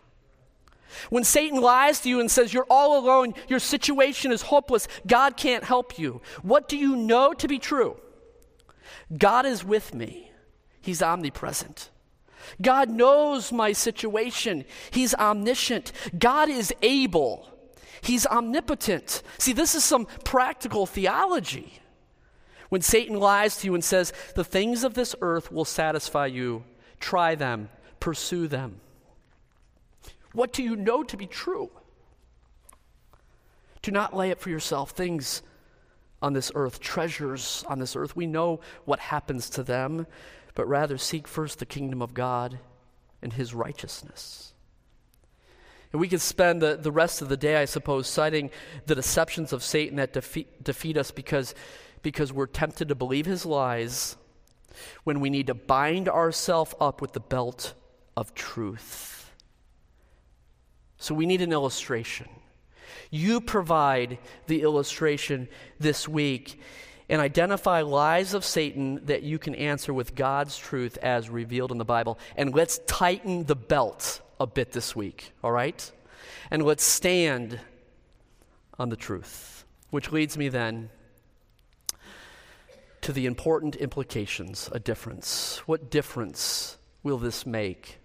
When 1.11 1.25
Satan 1.25 1.61
lies 1.61 2.01
to 2.01 2.09
you 2.09 2.21
and 2.21 2.31
says 2.31 2.53
you're 2.53 2.67
all 2.69 2.99
alone, 2.99 3.35
your 3.49 3.59
situation 3.59 4.33
is 4.33 4.43
hopeless, 4.43 4.89
God 5.07 5.37
can't 5.37 5.65
help 5.65 5.99
you, 5.99 6.21
what 6.43 6.69
do 6.69 6.77
you 6.77 6.97
know 6.97 7.33
to 7.35 7.49
be 7.49 7.59
true? 7.59 7.97
God 9.17 9.47
is 9.47 9.65
with 9.65 9.95
me, 9.95 10.31
He's 10.81 11.03
omnipresent. 11.03 11.91
God 12.63 12.89
knows 12.89 13.53
my 13.53 13.73
situation, 13.73 14.65
He's 14.91 15.15
omniscient. 15.15 15.93
God 16.19 16.49
is 16.49 16.73
able, 16.83 17.49
He's 18.01 18.27
omnipotent. 18.27 19.23
See, 19.39 19.53
this 19.53 19.75
is 19.75 19.85
some 19.85 20.07
practical 20.25 20.87
theology. 20.87 21.81
When 22.69 22.83
Satan 22.83 23.19
lies 23.19 23.57
to 23.59 23.67
you 23.67 23.75
and 23.75 23.85
says, 23.85 24.13
The 24.35 24.45
things 24.45 24.85
of 24.85 24.95
this 24.95 25.15
earth 25.21 25.51
will 25.51 25.65
satisfy 25.65 26.27
you, 26.27 26.65
try 27.01 27.35
them, 27.35 27.71
pursue 28.01 28.49
them. 28.49 28.81
What 30.33 30.53
do 30.53 30.63
you 30.63 30.77
know 30.77 31.03
to 31.03 31.17
be 31.17 31.27
true? 31.27 31.71
Do 33.83 33.91
not 33.91 34.15
lay 34.15 34.31
up 34.31 34.41
for 34.41 34.51
yourself 34.51 34.91
things 34.91 35.43
on 36.21 36.33
this 36.33 36.51
earth, 36.55 36.81
treasures 36.81 37.65
on 37.69 37.79
this 37.79 37.97
earth. 37.97 38.17
We 38.17 38.27
know 38.27 38.61
what 38.85 38.99
happens 38.99 39.49
to 39.51 39.63
them, 39.63 40.07
but 40.55 40.69
rather 40.69 40.99
seek 40.99 41.29
first 41.29 41.59
the 41.59 41.67
kingdom 41.67 42.03
of 42.03 42.13
God 42.13 42.59
and 43.23 43.33
his 43.33 43.55
righteousness. 43.55 44.53
And 45.93 46.01
we 46.01 46.09
could 46.09 46.21
spend 46.21 46.61
the, 46.61 46.77
the 46.77 46.93
rest 46.93 47.23
of 47.23 47.29
the 47.29 47.37
day, 47.37 47.57
I 47.57 47.65
suppose, 47.65 48.07
citing 48.07 48.51
the 48.87 48.95
deceptions 48.95 49.53
of 49.53 49.63
Satan 49.63 49.97
that 49.97 50.13
defeat, 50.13 50.63
defeat 50.63 50.99
us 50.99 51.11
because, 51.11 51.55
because 52.03 52.33
we're 52.33 52.47
tempted 52.47 52.89
to 52.89 52.95
believe 52.95 53.27
his 53.27 53.45
lies 53.47 54.17
when 55.05 55.21
we 55.21 55.31
need 55.31 55.49
to 55.49 55.55
bind 55.55 56.09
ourselves 56.09 56.75
up 56.81 57.01
with 57.01 57.13
the 57.13 57.21
belt 57.21 57.75
of 58.17 58.35
truth. 58.35 59.33
So 60.99 61.15
we 61.15 61.27
need 61.27 61.43
an 61.43 61.53
illustration. 61.53 62.29
You 63.11 63.41
provide 63.41 64.19
the 64.47 64.63
illustration 64.63 65.49
this 65.79 66.09
week 66.09 66.61
and 67.09 67.21
identify 67.21 67.83
lies 67.83 68.35
of 68.35 68.45
Satan 68.45 69.07
that 69.07 69.23
you 69.23 69.39
can 69.39 69.55
answer 69.55 69.95
with 69.95 70.15
God's 70.15 70.59
truth 70.59 70.99
as 70.99 71.31
revealed 71.31 71.73
in 71.73 71.79
the 71.79 71.85
Bible. 71.85 72.19
And 72.37 72.55
let's 72.55 72.81
tighten 72.87 73.45
the 73.45 73.57
belt 73.57 74.21
a 74.39 74.47
bit 74.47 74.73
this 74.73 74.95
week, 74.95 75.33
all 75.43 75.53
right? 75.53 75.91
And 76.51 76.63
let's 76.63 76.85
stand 76.85 77.59
on 78.79 78.91
the 78.91 78.97
truth. 78.97 79.65
Which 79.91 80.13
leads 80.13 80.37
me 80.37 80.49
then 80.49 80.91
to 83.09 83.13
the 83.15 83.25
important 83.25 83.75
implications 83.75 84.69
a 84.73 84.79
difference. 84.79 85.63
What 85.65 85.91
difference 85.91 86.77
will 87.03 87.17
this 87.17 87.47
make 87.47 88.01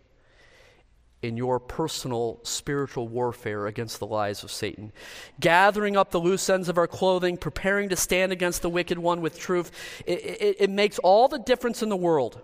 in 1.21 1.35
your 1.35 1.59
personal 1.59 2.39
spiritual 2.43 3.09
warfare 3.09 3.67
against 3.67 3.99
the 3.99 4.07
lies 4.07 4.45
of 4.45 4.49
Satan. 4.49 4.93
Gathering 5.41 5.97
up 5.97 6.11
the 6.11 6.21
loose 6.21 6.49
ends 6.49 6.69
of 6.69 6.77
our 6.77 6.87
clothing, 6.87 7.35
preparing 7.35 7.89
to 7.89 7.97
stand 7.97 8.31
against 8.31 8.61
the 8.61 8.69
wicked 8.69 8.97
one 8.97 9.19
with 9.19 9.37
truth, 9.37 9.71
it, 10.05 10.19
it, 10.19 10.55
it, 10.59 10.69
makes 10.69 10.99
all 10.99 11.27
the 11.27 11.39
difference 11.39 11.83
in 11.83 11.89
the 11.89 11.97
world. 11.97 12.41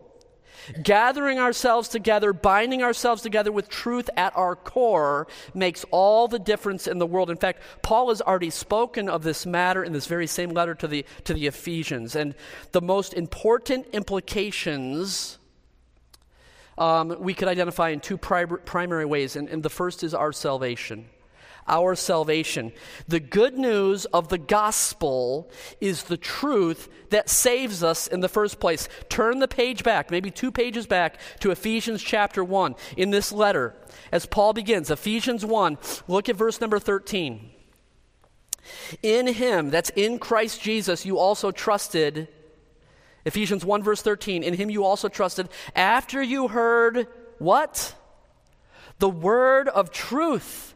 Gathering 0.83 1.39
ourselves 1.39 1.89
together, 1.89 2.33
binding 2.33 2.83
ourselves 2.83 3.21
together 3.21 3.51
with 3.51 3.69
truth 3.69 4.09
at 4.17 4.35
our 4.35 4.55
core 4.55 5.27
makes 5.53 5.85
all 5.91 6.27
the 6.27 6.39
difference 6.39 6.87
in 6.87 6.99
the 6.99 7.05
world. 7.05 7.29
In 7.29 7.37
fact, 7.37 7.61
Paul 7.81 8.09
has 8.09 8.21
already 8.21 8.49
spoken 8.49 9.09
of 9.09 9.23
this 9.23 9.45
matter 9.45 9.83
in 9.83 9.93
this 9.93 10.05
very 10.05 10.27
same 10.27 10.51
letter 10.51 10.75
to 10.75 10.87
the, 10.87 11.05
to 11.23 11.33
the 11.33 11.47
Ephesians. 11.47 12.15
And 12.15 12.35
the 12.71 12.81
most 12.81 13.13
important 13.13 13.87
implications 13.93 15.37
um, 16.77 17.15
we 17.19 17.33
could 17.33 17.49
identify 17.49 17.89
in 17.89 17.99
two 17.99 18.17
pri- 18.17 18.45
primary 18.45 19.05
ways. 19.05 19.35
And, 19.35 19.49
and 19.49 19.61
the 19.61 19.69
first 19.69 20.03
is 20.03 20.13
our 20.13 20.31
salvation. 20.31 21.09
Our 21.69 21.95
salvation. 21.95 22.73
The 23.08 23.19
good 23.19 23.58
news 23.58 24.05
of 24.05 24.29
the 24.29 24.38
gospel 24.38 25.49
is 25.79 26.03
the 26.03 26.17
truth 26.17 26.89
that 27.12 27.29
saves 27.29 27.84
us 27.84 28.08
in 28.08 28.19
the 28.19 28.27
first 28.27 28.60
place. 28.60 28.89
Turn 29.08 29.39
the 29.39 29.47
page 29.47 29.84
back, 29.84 30.12
maybe 30.12 30.32
two 30.32 30.51
pages 30.51 30.88
back, 30.88 31.17
to 31.39 31.51
Ephesians 31.51 32.01
chapter 32.01 32.43
1 32.43 32.75
in 32.97 33.12
this 33.12 33.32
letter. 33.32 33.75
As 34.12 34.25
Paul 34.25 34.53
begins, 34.53 34.91
Ephesians 34.91 35.45
1, 35.45 35.77
look 36.08 36.27
at 36.27 36.36
verse 36.36 36.60
number 36.60 36.79
13. 36.79 37.51
In 39.01 39.27
him, 39.27 39.69
that's 39.69 39.89
in 39.91 40.19
Christ 40.19 40.62
Jesus, 40.62 41.05
you 41.05 41.17
also 41.17 41.51
trusted 41.51 42.27
Ephesians 43.25 43.65
1, 43.65 43.84
verse 43.84 44.01
13, 44.01 44.43
in 44.43 44.53
him 44.53 44.69
you 44.69 44.84
also 44.84 45.08
trusted 45.08 45.49
after 45.75 46.21
you 46.21 46.47
heard 46.47 47.08
what? 47.38 47.95
The 48.99 49.10
word 49.10 49.67
of 49.67 49.91
truth 49.91 50.68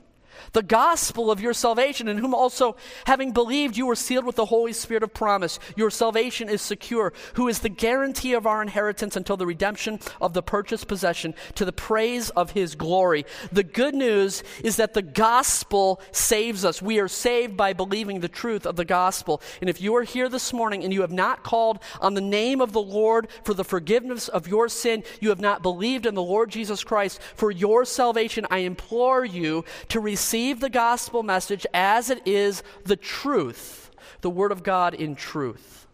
the 0.53 0.63
gospel 0.63 1.31
of 1.31 1.41
your 1.41 1.53
salvation, 1.53 2.07
in 2.07 2.19
whom 2.19 2.33
also, 2.33 2.75
having 3.05 3.31
believed, 3.31 3.75
you 3.75 3.87
were 3.87 3.95
sealed 3.95 4.25
with 4.25 4.35
the 4.35 4.45
Holy 4.45 4.71
Spirit 4.71 5.03
of 5.03 5.13
promise. 5.13 5.59
Your 5.75 5.89
salvation 5.89 6.47
is 6.47 6.61
secure, 6.61 7.11
who 7.33 7.47
is 7.47 7.59
the 7.59 7.69
guarantee 7.69 8.33
of 8.33 8.45
our 8.45 8.61
inheritance 8.61 9.15
until 9.15 9.35
the 9.35 9.47
redemption 9.47 9.99
of 10.21 10.33
the 10.33 10.43
purchased 10.43 10.87
possession, 10.87 11.33
to 11.55 11.65
the 11.65 11.73
praise 11.73 12.29
of 12.31 12.51
his 12.51 12.75
glory. 12.75 13.25
The 13.51 13.63
good 13.63 13.95
news 13.95 14.43
is 14.63 14.75
that 14.75 14.93
the 14.93 15.01
gospel 15.01 15.99
saves 16.11 16.63
us. 16.63 16.81
We 16.81 16.99
are 16.99 17.07
saved 17.07 17.57
by 17.57 17.73
believing 17.73 18.19
the 18.19 18.27
truth 18.27 18.67
of 18.67 18.75
the 18.75 18.85
gospel. 18.85 19.41
And 19.59 19.69
if 19.69 19.81
you 19.81 19.95
are 19.95 20.03
here 20.03 20.29
this 20.29 20.53
morning 20.53 20.83
and 20.83 20.93
you 20.93 21.01
have 21.01 21.11
not 21.11 21.43
called 21.43 21.79
on 21.99 22.13
the 22.13 22.21
name 22.21 22.61
of 22.61 22.73
the 22.73 22.81
Lord 22.81 23.27
for 23.43 23.55
the 23.55 23.63
forgiveness 23.63 24.27
of 24.27 24.47
your 24.47 24.69
sin, 24.69 25.03
you 25.19 25.29
have 25.29 25.41
not 25.41 25.63
believed 25.63 26.05
in 26.05 26.13
the 26.13 26.21
Lord 26.21 26.51
Jesus 26.51 26.83
Christ 26.83 27.19
for 27.35 27.49
your 27.49 27.85
salvation, 27.85 28.45
I 28.51 28.59
implore 28.59 29.25
you 29.25 29.65
to 29.89 29.99
receive 29.99 30.42
the 30.51 30.69
gospel 30.69 31.23
message 31.23 31.65
as 31.73 32.09
it 32.09 32.21
is 32.27 32.63
the 32.83 32.97
truth, 32.97 33.91
the 34.19 34.29
Word 34.29 34.51
of 34.51 34.63
God 34.63 34.93
in 34.93 35.15
truth. 35.15 35.87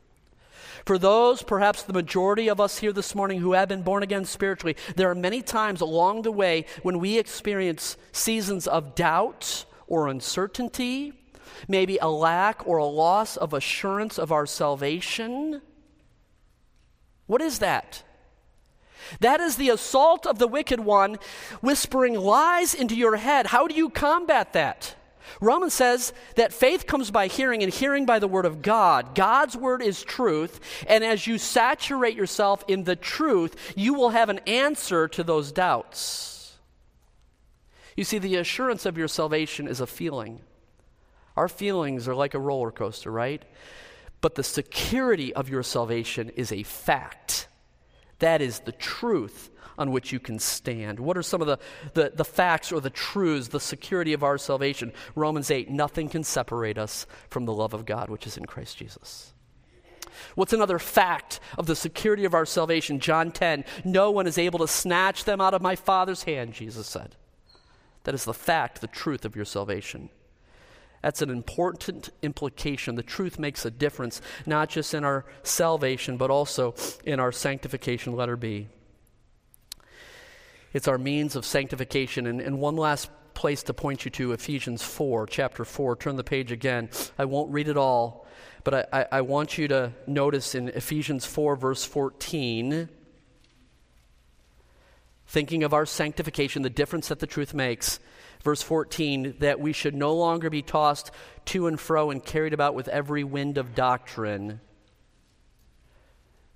For 0.85 0.97
those, 0.97 1.43
perhaps 1.43 1.83
the 1.83 1.93
majority 1.93 2.47
of 2.49 2.59
us 2.59 2.79
here 2.79 2.91
this 2.91 3.13
morning 3.13 3.41
who 3.41 3.53
have 3.53 3.69
been 3.69 3.83
born 3.83 4.01
again 4.01 4.25
spiritually, 4.25 4.75
there 4.95 5.09
are 5.11 5.15
many 5.15 5.43
times 5.43 5.81
along 5.81 6.23
the 6.23 6.31
way 6.31 6.65
when 6.81 6.97
we 6.97 7.19
experience 7.19 7.95
seasons 8.11 8.65
of 8.65 8.95
doubt 8.95 9.65
or 9.85 10.07
uncertainty, 10.07 11.13
maybe 11.67 11.99
a 12.01 12.07
lack 12.07 12.65
or 12.67 12.77
a 12.77 12.85
loss 12.85 13.37
of 13.37 13.53
assurance 13.53 14.17
of 14.17 14.31
our 14.31 14.47
salvation. 14.47 15.61
What 17.27 17.41
is 17.41 17.59
that? 17.59 18.01
That 19.19 19.39
is 19.39 19.55
the 19.55 19.69
assault 19.69 20.25
of 20.25 20.39
the 20.39 20.47
wicked 20.47 20.79
one, 20.79 21.17
whispering 21.61 22.15
lies 22.15 22.73
into 22.73 22.95
your 22.95 23.17
head. 23.17 23.47
How 23.47 23.67
do 23.67 23.75
you 23.75 23.89
combat 23.89 24.53
that? 24.53 24.95
Romans 25.41 25.73
says 25.73 26.11
that 26.35 26.53
faith 26.53 26.87
comes 26.87 27.11
by 27.11 27.27
hearing, 27.27 27.63
and 27.63 27.71
hearing 27.71 28.05
by 28.05 28.19
the 28.19 28.27
word 28.27 28.45
of 28.45 28.61
God. 28.61 29.15
God's 29.15 29.55
word 29.55 29.81
is 29.81 30.03
truth, 30.03 30.59
and 30.87 31.03
as 31.03 31.27
you 31.27 31.37
saturate 31.37 32.15
yourself 32.15 32.63
in 32.67 32.83
the 32.83 32.95
truth, 32.95 33.73
you 33.75 33.93
will 33.93 34.09
have 34.09 34.29
an 34.29 34.39
answer 34.47 35.07
to 35.09 35.23
those 35.23 35.51
doubts. 35.51 36.57
You 37.95 38.03
see, 38.03 38.17
the 38.17 38.37
assurance 38.37 38.85
of 38.85 38.97
your 38.97 39.07
salvation 39.07 39.67
is 39.67 39.81
a 39.81 39.87
feeling. 39.87 40.39
Our 41.35 41.47
feelings 41.47 42.07
are 42.07 42.15
like 42.15 42.33
a 42.33 42.39
roller 42.39 42.71
coaster, 42.71 43.11
right? 43.11 43.43
But 44.21 44.35
the 44.35 44.43
security 44.43 45.33
of 45.33 45.49
your 45.49 45.63
salvation 45.63 46.29
is 46.29 46.51
a 46.51 46.63
fact. 46.63 47.47
That 48.19 48.41
is 48.41 48.59
the 48.59 48.71
truth 48.71 49.49
on 49.77 49.91
which 49.91 50.11
you 50.11 50.19
can 50.19 50.39
stand. 50.39 50.99
What 50.99 51.17
are 51.17 51.23
some 51.23 51.41
of 51.41 51.47
the, 51.47 51.57
the, 51.93 52.11
the, 52.13 52.25
facts 52.25 52.71
or 52.71 52.81
the 52.81 52.89
truths, 52.89 53.47
the 53.47 53.61
security 53.61 54.11
of 54.11 54.23
our 54.23 54.37
salvation? 54.37 54.91
Romans 55.15 55.49
8 55.49 55.69
nothing 55.69 56.09
can 56.09 56.23
separate 56.23 56.77
us 56.77 57.07
from 57.29 57.45
the 57.45 57.53
love 57.53 57.73
of 57.73 57.85
God 57.85 58.09
which 58.09 58.27
is 58.27 58.37
in 58.37 58.45
Christ 58.45 58.77
Jesus. 58.77 59.33
What's 60.35 60.51
another 60.51 60.79
fact 60.79 61.39
of 61.57 61.65
the 61.65 61.77
security 61.77 62.25
of 62.25 62.33
our 62.33 62.45
salvation? 62.45 62.99
John 62.99 63.31
10 63.31 63.63
no 63.85 64.11
one 64.11 64.27
is 64.27 64.37
able 64.37 64.59
to 64.59 64.67
snatch 64.67 65.23
them 65.23 65.39
out 65.39 65.53
of 65.53 65.61
my 65.61 65.77
Father's 65.77 66.23
hand, 66.23 66.53
Jesus 66.53 66.85
said. 66.85 67.15
That 68.03 68.15
is 68.15 68.25
the 68.25 68.33
fact, 68.33 68.81
the 68.81 68.87
truth 68.87 69.23
of 69.23 69.35
your 69.35 69.45
salvation. 69.45 70.09
That's 71.01 71.21
an 71.21 71.29
important 71.29 72.09
implication. 72.21 72.95
The 72.95 73.03
truth 73.03 73.39
makes 73.39 73.65
a 73.65 73.71
difference, 73.71 74.21
not 74.45 74.69
just 74.69 74.93
in 74.93 75.03
our 75.03 75.25
salvation, 75.43 76.17
but 76.17 76.29
also 76.29 76.75
in 77.05 77.19
our 77.19 77.31
sanctification, 77.31 78.15
letter 78.15 78.35
B. 78.35 78.67
It's 80.73 80.87
our 80.87 80.97
means 80.97 81.35
of 81.35 81.45
sanctification. 81.45 82.27
And, 82.27 82.41
and 82.41 82.59
one 82.59 82.75
last 82.75 83.09
place 83.33 83.63
to 83.63 83.73
point 83.73 84.03
you 84.03 84.11
to 84.11 84.33
Ephesians 84.33 84.83
4, 84.83 85.25
chapter 85.27 85.63
4. 85.63 85.95
Turn 85.95 86.17
the 86.17 86.23
page 86.23 86.51
again. 86.51 86.89
I 87.17 87.25
won't 87.25 87.51
read 87.51 87.69
it 87.69 87.77
all, 87.77 88.27
but 88.63 88.73
I, 88.73 88.85
I, 89.01 89.05
I 89.13 89.21
want 89.21 89.57
you 89.57 89.67
to 89.69 89.93
notice 90.05 90.53
in 90.53 90.69
Ephesians 90.69 91.25
4, 91.25 91.55
verse 91.55 91.85
14 91.85 92.89
thinking 95.29 95.63
of 95.63 95.75
our 95.75 95.85
sanctification, 95.85 96.63
the 96.63 96.71
difference 96.71 97.07
that 97.09 97.19
the 97.19 97.27
truth 97.27 97.53
makes 97.53 97.99
verse 98.43 98.61
14, 98.61 99.35
that 99.39 99.59
we 99.59 99.73
should 99.73 99.95
no 99.95 100.13
longer 100.13 100.49
be 100.49 100.61
tossed 100.61 101.11
to 101.45 101.67
and 101.67 101.79
fro 101.79 102.09
and 102.09 102.23
carried 102.23 102.53
about 102.53 102.75
with 102.75 102.87
every 102.87 103.23
wind 103.23 103.57
of 103.57 103.75
doctrine. 103.75 104.61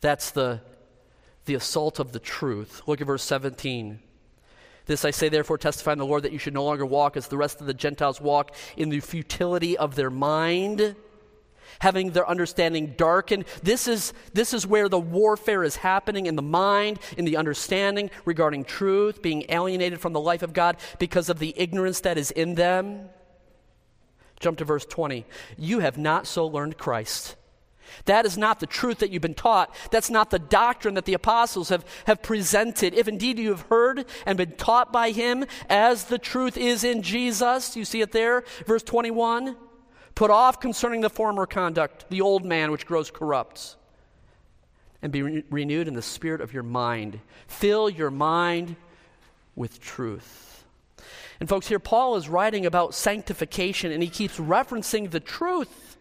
That's 0.01 0.31
the, 0.31 0.61
the 1.45 1.55
assault 1.55 1.99
of 1.99 2.11
the 2.11 2.19
truth. 2.19 2.81
Look 2.87 3.01
at 3.01 3.07
verse 3.07 3.23
17. 3.23 3.99
This 4.85 5.05
I 5.05 5.11
say, 5.11 5.29
therefore, 5.29 5.57
testify 5.57 5.93
in 5.93 5.97
the 5.97 6.05
Lord 6.05 6.23
that 6.23 6.33
you 6.33 6.39
should 6.39 6.53
no 6.53 6.65
longer 6.65 6.85
walk 6.85 7.15
as 7.15 7.27
the 7.27 7.37
rest 7.37 7.61
of 7.61 7.67
the 7.67 7.73
Gentiles 7.73 8.19
walk 8.19 8.53
in 8.75 8.89
the 8.89 8.99
futility 8.99 9.77
of 9.77 9.95
their 9.95 10.09
mind 10.09 10.95
having 11.79 12.11
their 12.11 12.27
understanding 12.27 12.93
darkened. 12.97 13.45
This 13.61 13.87
is, 13.87 14.13
this 14.33 14.53
is 14.53 14.65
where 14.67 14.89
the 14.89 14.99
warfare 14.99 15.63
is 15.63 15.77
happening 15.77 16.25
in 16.25 16.35
the 16.35 16.41
mind, 16.41 16.99
in 17.17 17.25
the 17.25 17.37
understanding 17.37 18.09
regarding 18.25 18.65
truth, 18.65 19.21
being 19.21 19.45
alienated 19.49 19.99
from 19.99 20.13
the 20.13 20.19
life 20.19 20.43
of 20.43 20.53
God 20.53 20.77
because 20.99 21.29
of 21.29 21.39
the 21.39 21.53
ignorance 21.57 22.01
that 22.01 22.17
is 22.17 22.31
in 22.31 22.55
them. 22.55 23.09
Jump 24.39 24.57
to 24.57 24.65
verse 24.65 24.85
20. 24.85 25.25
You 25.57 25.79
have 25.79 25.97
not 25.97 26.27
so 26.27 26.45
learned 26.45 26.77
Christ. 26.77 27.35
That 28.05 28.25
is 28.25 28.37
not 28.37 28.59
the 28.59 28.67
truth 28.67 28.99
that 28.99 29.09
you've 29.09 29.21
been 29.21 29.33
taught. 29.33 29.73
That's 29.91 30.09
not 30.09 30.29
the 30.29 30.39
doctrine 30.39 30.95
that 30.95 31.05
the 31.05 31.13
apostles 31.13 31.69
have, 31.69 31.85
have 32.05 32.21
presented. 32.21 32.93
If 32.93 33.07
indeed 33.07 33.39
you 33.39 33.49
have 33.49 33.61
heard 33.61 34.05
and 34.25 34.37
been 34.37 34.53
taught 34.53 34.91
by 34.91 35.11
him 35.11 35.45
as 35.69 36.05
the 36.05 36.17
truth 36.17 36.57
is 36.57 36.83
in 36.83 37.01
Jesus, 37.01 37.75
you 37.75 37.85
see 37.85 38.01
it 38.01 38.11
there, 38.11 38.43
verse 38.65 38.83
21. 38.83 39.55
Put 40.15 40.29
off 40.29 40.59
concerning 40.59 41.01
the 41.01 41.09
former 41.09 41.45
conduct 41.45 42.09
the 42.09 42.21
old 42.21 42.45
man 42.45 42.71
which 42.71 42.85
grows 42.85 43.09
corrupt, 43.09 43.75
and 45.01 45.11
be 45.11 45.21
re- 45.21 45.43
renewed 45.49 45.87
in 45.87 45.95
the 45.95 46.01
spirit 46.01 46.41
of 46.41 46.53
your 46.53 46.63
mind. 46.63 47.19
Fill 47.47 47.89
your 47.89 48.11
mind 48.11 48.75
with 49.55 49.79
truth. 49.79 50.65
And, 51.39 51.49
folks, 51.49 51.67
here 51.67 51.79
Paul 51.79 52.15
is 52.15 52.29
writing 52.29 52.65
about 52.65 52.93
sanctification, 52.93 53.91
and 53.91 54.01
he 54.01 54.09
keeps 54.09 54.37
referencing 54.37 55.11
the 55.11 55.19
truth, 55.19 55.97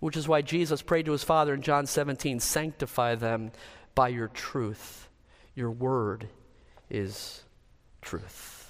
which 0.00 0.16
is 0.16 0.28
why 0.28 0.42
Jesus 0.42 0.82
prayed 0.82 1.06
to 1.06 1.12
his 1.12 1.24
Father 1.24 1.54
in 1.54 1.62
John 1.62 1.86
17 1.86 2.40
Sanctify 2.40 3.14
them 3.14 3.52
by 3.94 4.08
your 4.08 4.28
truth. 4.28 5.08
Your 5.54 5.70
word 5.70 6.28
is 6.90 7.42
truth. 8.02 8.63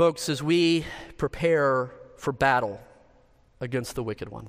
Folks, 0.00 0.30
as 0.30 0.42
we 0.42 0.86
prepare 1.18 1.92
for 2.16 2.32
battle 2.32 2.80
against 3.60 3.94
the 3.94 4.02
wicked 4.02 4.30
one, 4.30 4.48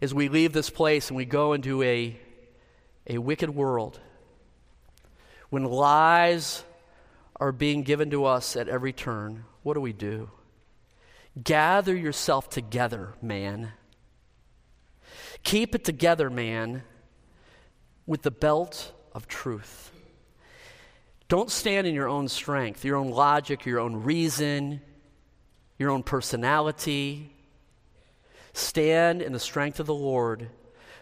as 0.00 0.14
we 0.14 0.30
leave 0.30 0.54
this 0.54 0.70
place 0.70 1.08
and 1.08 1.18
we 1.18 1.26
go 1.26 1.52
into 1.52 1.82
a, 1.82 2.18
a 3.06 3.18
wicked 3.18 3.54
world, 3.54 4.00
when 5.50 5.64
lies 5.64 6.64
are 7.36 7.52
being 7.52 7.82
given 7.82 8.08
to 8.08 8.24
us 8.24 8.56
at 8.56 8.70
every 8.70 8.94
turn, 8.94 9.44
what 9.62 9.74
do 9.74 9.82
we 9.82 9.92
do? 9.92 10.30
Gather 11.44 11.94
yourself 11.94 12.48
together, 12.48 13.12
man. 13.20 13.72
Keep 15.42 15.74
it 15.74 15.84
together, 15.84 16.30
man, 16.30 16.84
with 18.06 18.22
the 18.22 18.30
belt 18.30 18.92
of 19.12 19.28
truth. 19.28 19.92
Don't 21.28 21.50
stand 21.50 21.86
in 21.86 21.94
your 21.94 22.08
own 22.08 22.28
strength, 22.28 22.84
your 22.84 22.96
own 22.96 23.10
logic, 23.10 23.66
your 23.66 23.80
own 23.80 24.02
reason, 24.02 24.80
your 25.78 25.90
own 25.90 26.02
personality. 26.02 27.30
Stand 28.54 29.20
in 29.20 29.32
the 29.32 29.38
strength 29.38 29.78
of 29.78 29.86
the 29.86 29.94
Lord 29.94 30.48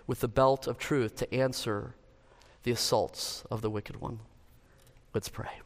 with 0.06 0.20
the 0.20 0.28
belt 0.28 0.66
of 0.66 0.78
truth 0.78 1.16
to 1.16 1.32
answer 1.34 1.94
the 2.64 2.72
assaults 2.72 3.44
of 3.50 3.62
the 3.62 3.70
wicked 3.70 4.00
one. 4.00 4.18
Let's 5.14 5.28
pray. 5.28 5.60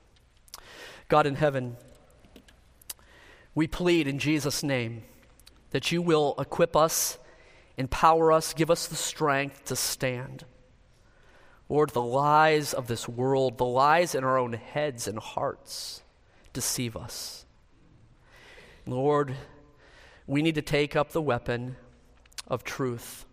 God 1.09 1.27
in 1.27 1.37
heaven, 1.37 1.77
we 3.55 3.67
plead 3.67 4.07
in 4.07 4.19
Jesus' 4.19 4.63
name 4.63 5.03
that 5.71 5.91
you 5.91 6.03
will 6.03 6.35
equip 6.39 6.77
us, 6.77 7.19
empower 7.77 8.31
us, 8.31 8.53
give 8.53 8.71
us 8.71 8.87
the 8.87 8.95
strength 8.95 9.65
to 9.65 9.77
stand. 9.77 10.45
Lord, 11.71 11.91
the 11.91 12.03
lies 12.03 12.75
of 12.75 12.89
this 12.89 13.09
world, 13.09 13.57
the 13.57 13.65
lies 13.65 14.17
in 14.17 14.25
our 14.25 14.37
own 14.37 14.55
heads 14.55 15.07
and 15.07 15.21
hearts 15.21 16.03
deceive 16.53 16.97
us. 16.97 17.47
Lord, 18.87 19.37
we 20.27 20.43
need 20.43 20.57
to 20.57 20.63
take 20.63 20.97
up 20.97 21.13
the 21.13 21.23
weapon 21.23 21.77
of 22.49 22.65
truth 22.65 23.25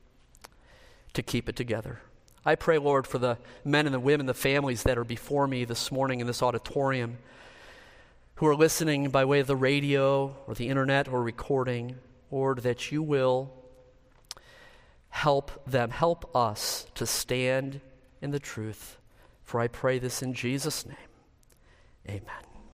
to 1.13 1.23
keep 1.23 1.49
it 1.49 1.55
together. 1.55 1.99
I 2.45 2.53
pray, 2.53 2.77
Lord, 2.77 3.07
for 3.07 3.17
the 3.17 3.39
men 3.65 3.87
and 3.87 3.93
the 3.93 3.99
women, 3.99 4.27
the 4.27 4.35
families 4.35 4.83
that 4.83 4.99
are 4.99 5.03
before 5.03 5.47
me 5.47 5.65
this 5.65 5.91
morning 5.91 6.19
in 6.19 6.27
this 6.27 6.43
auditorium 6.43 7.17
who 8.35 8.45
are 8.45 8.55
listening 8.55 9.09
by 9.09 9.25
way 9.25 9.39
of 9.39 9.47
the 9.47 9.55
radio 9.55 10.37
or 10.45 10.53
the 10.53 10.69
internet 10.69 11.07
or 11.07 11.23
recording, 11.23 11.95
Lord, 12.29 12.59
that 12.59 12.91
you 12.91 13.01
will 13.01 13.51
help 15.09 15.65
them, 15.65 15.89
help 15.89 16.35
us 16.35 16.85
to 16.93 17.07
stand 17.07 17.81
in 18.21 18.31
the 18.31 18.39
truth. 18.39 18.97
For 19.43 19.59
I 19.59 19.67
pray 19.67 19.99
this 19.99 20.21
in 20.21 20.33
Jesus' 20.33 20.85
name. 20.85 20.97
Amen. 22.07 22.46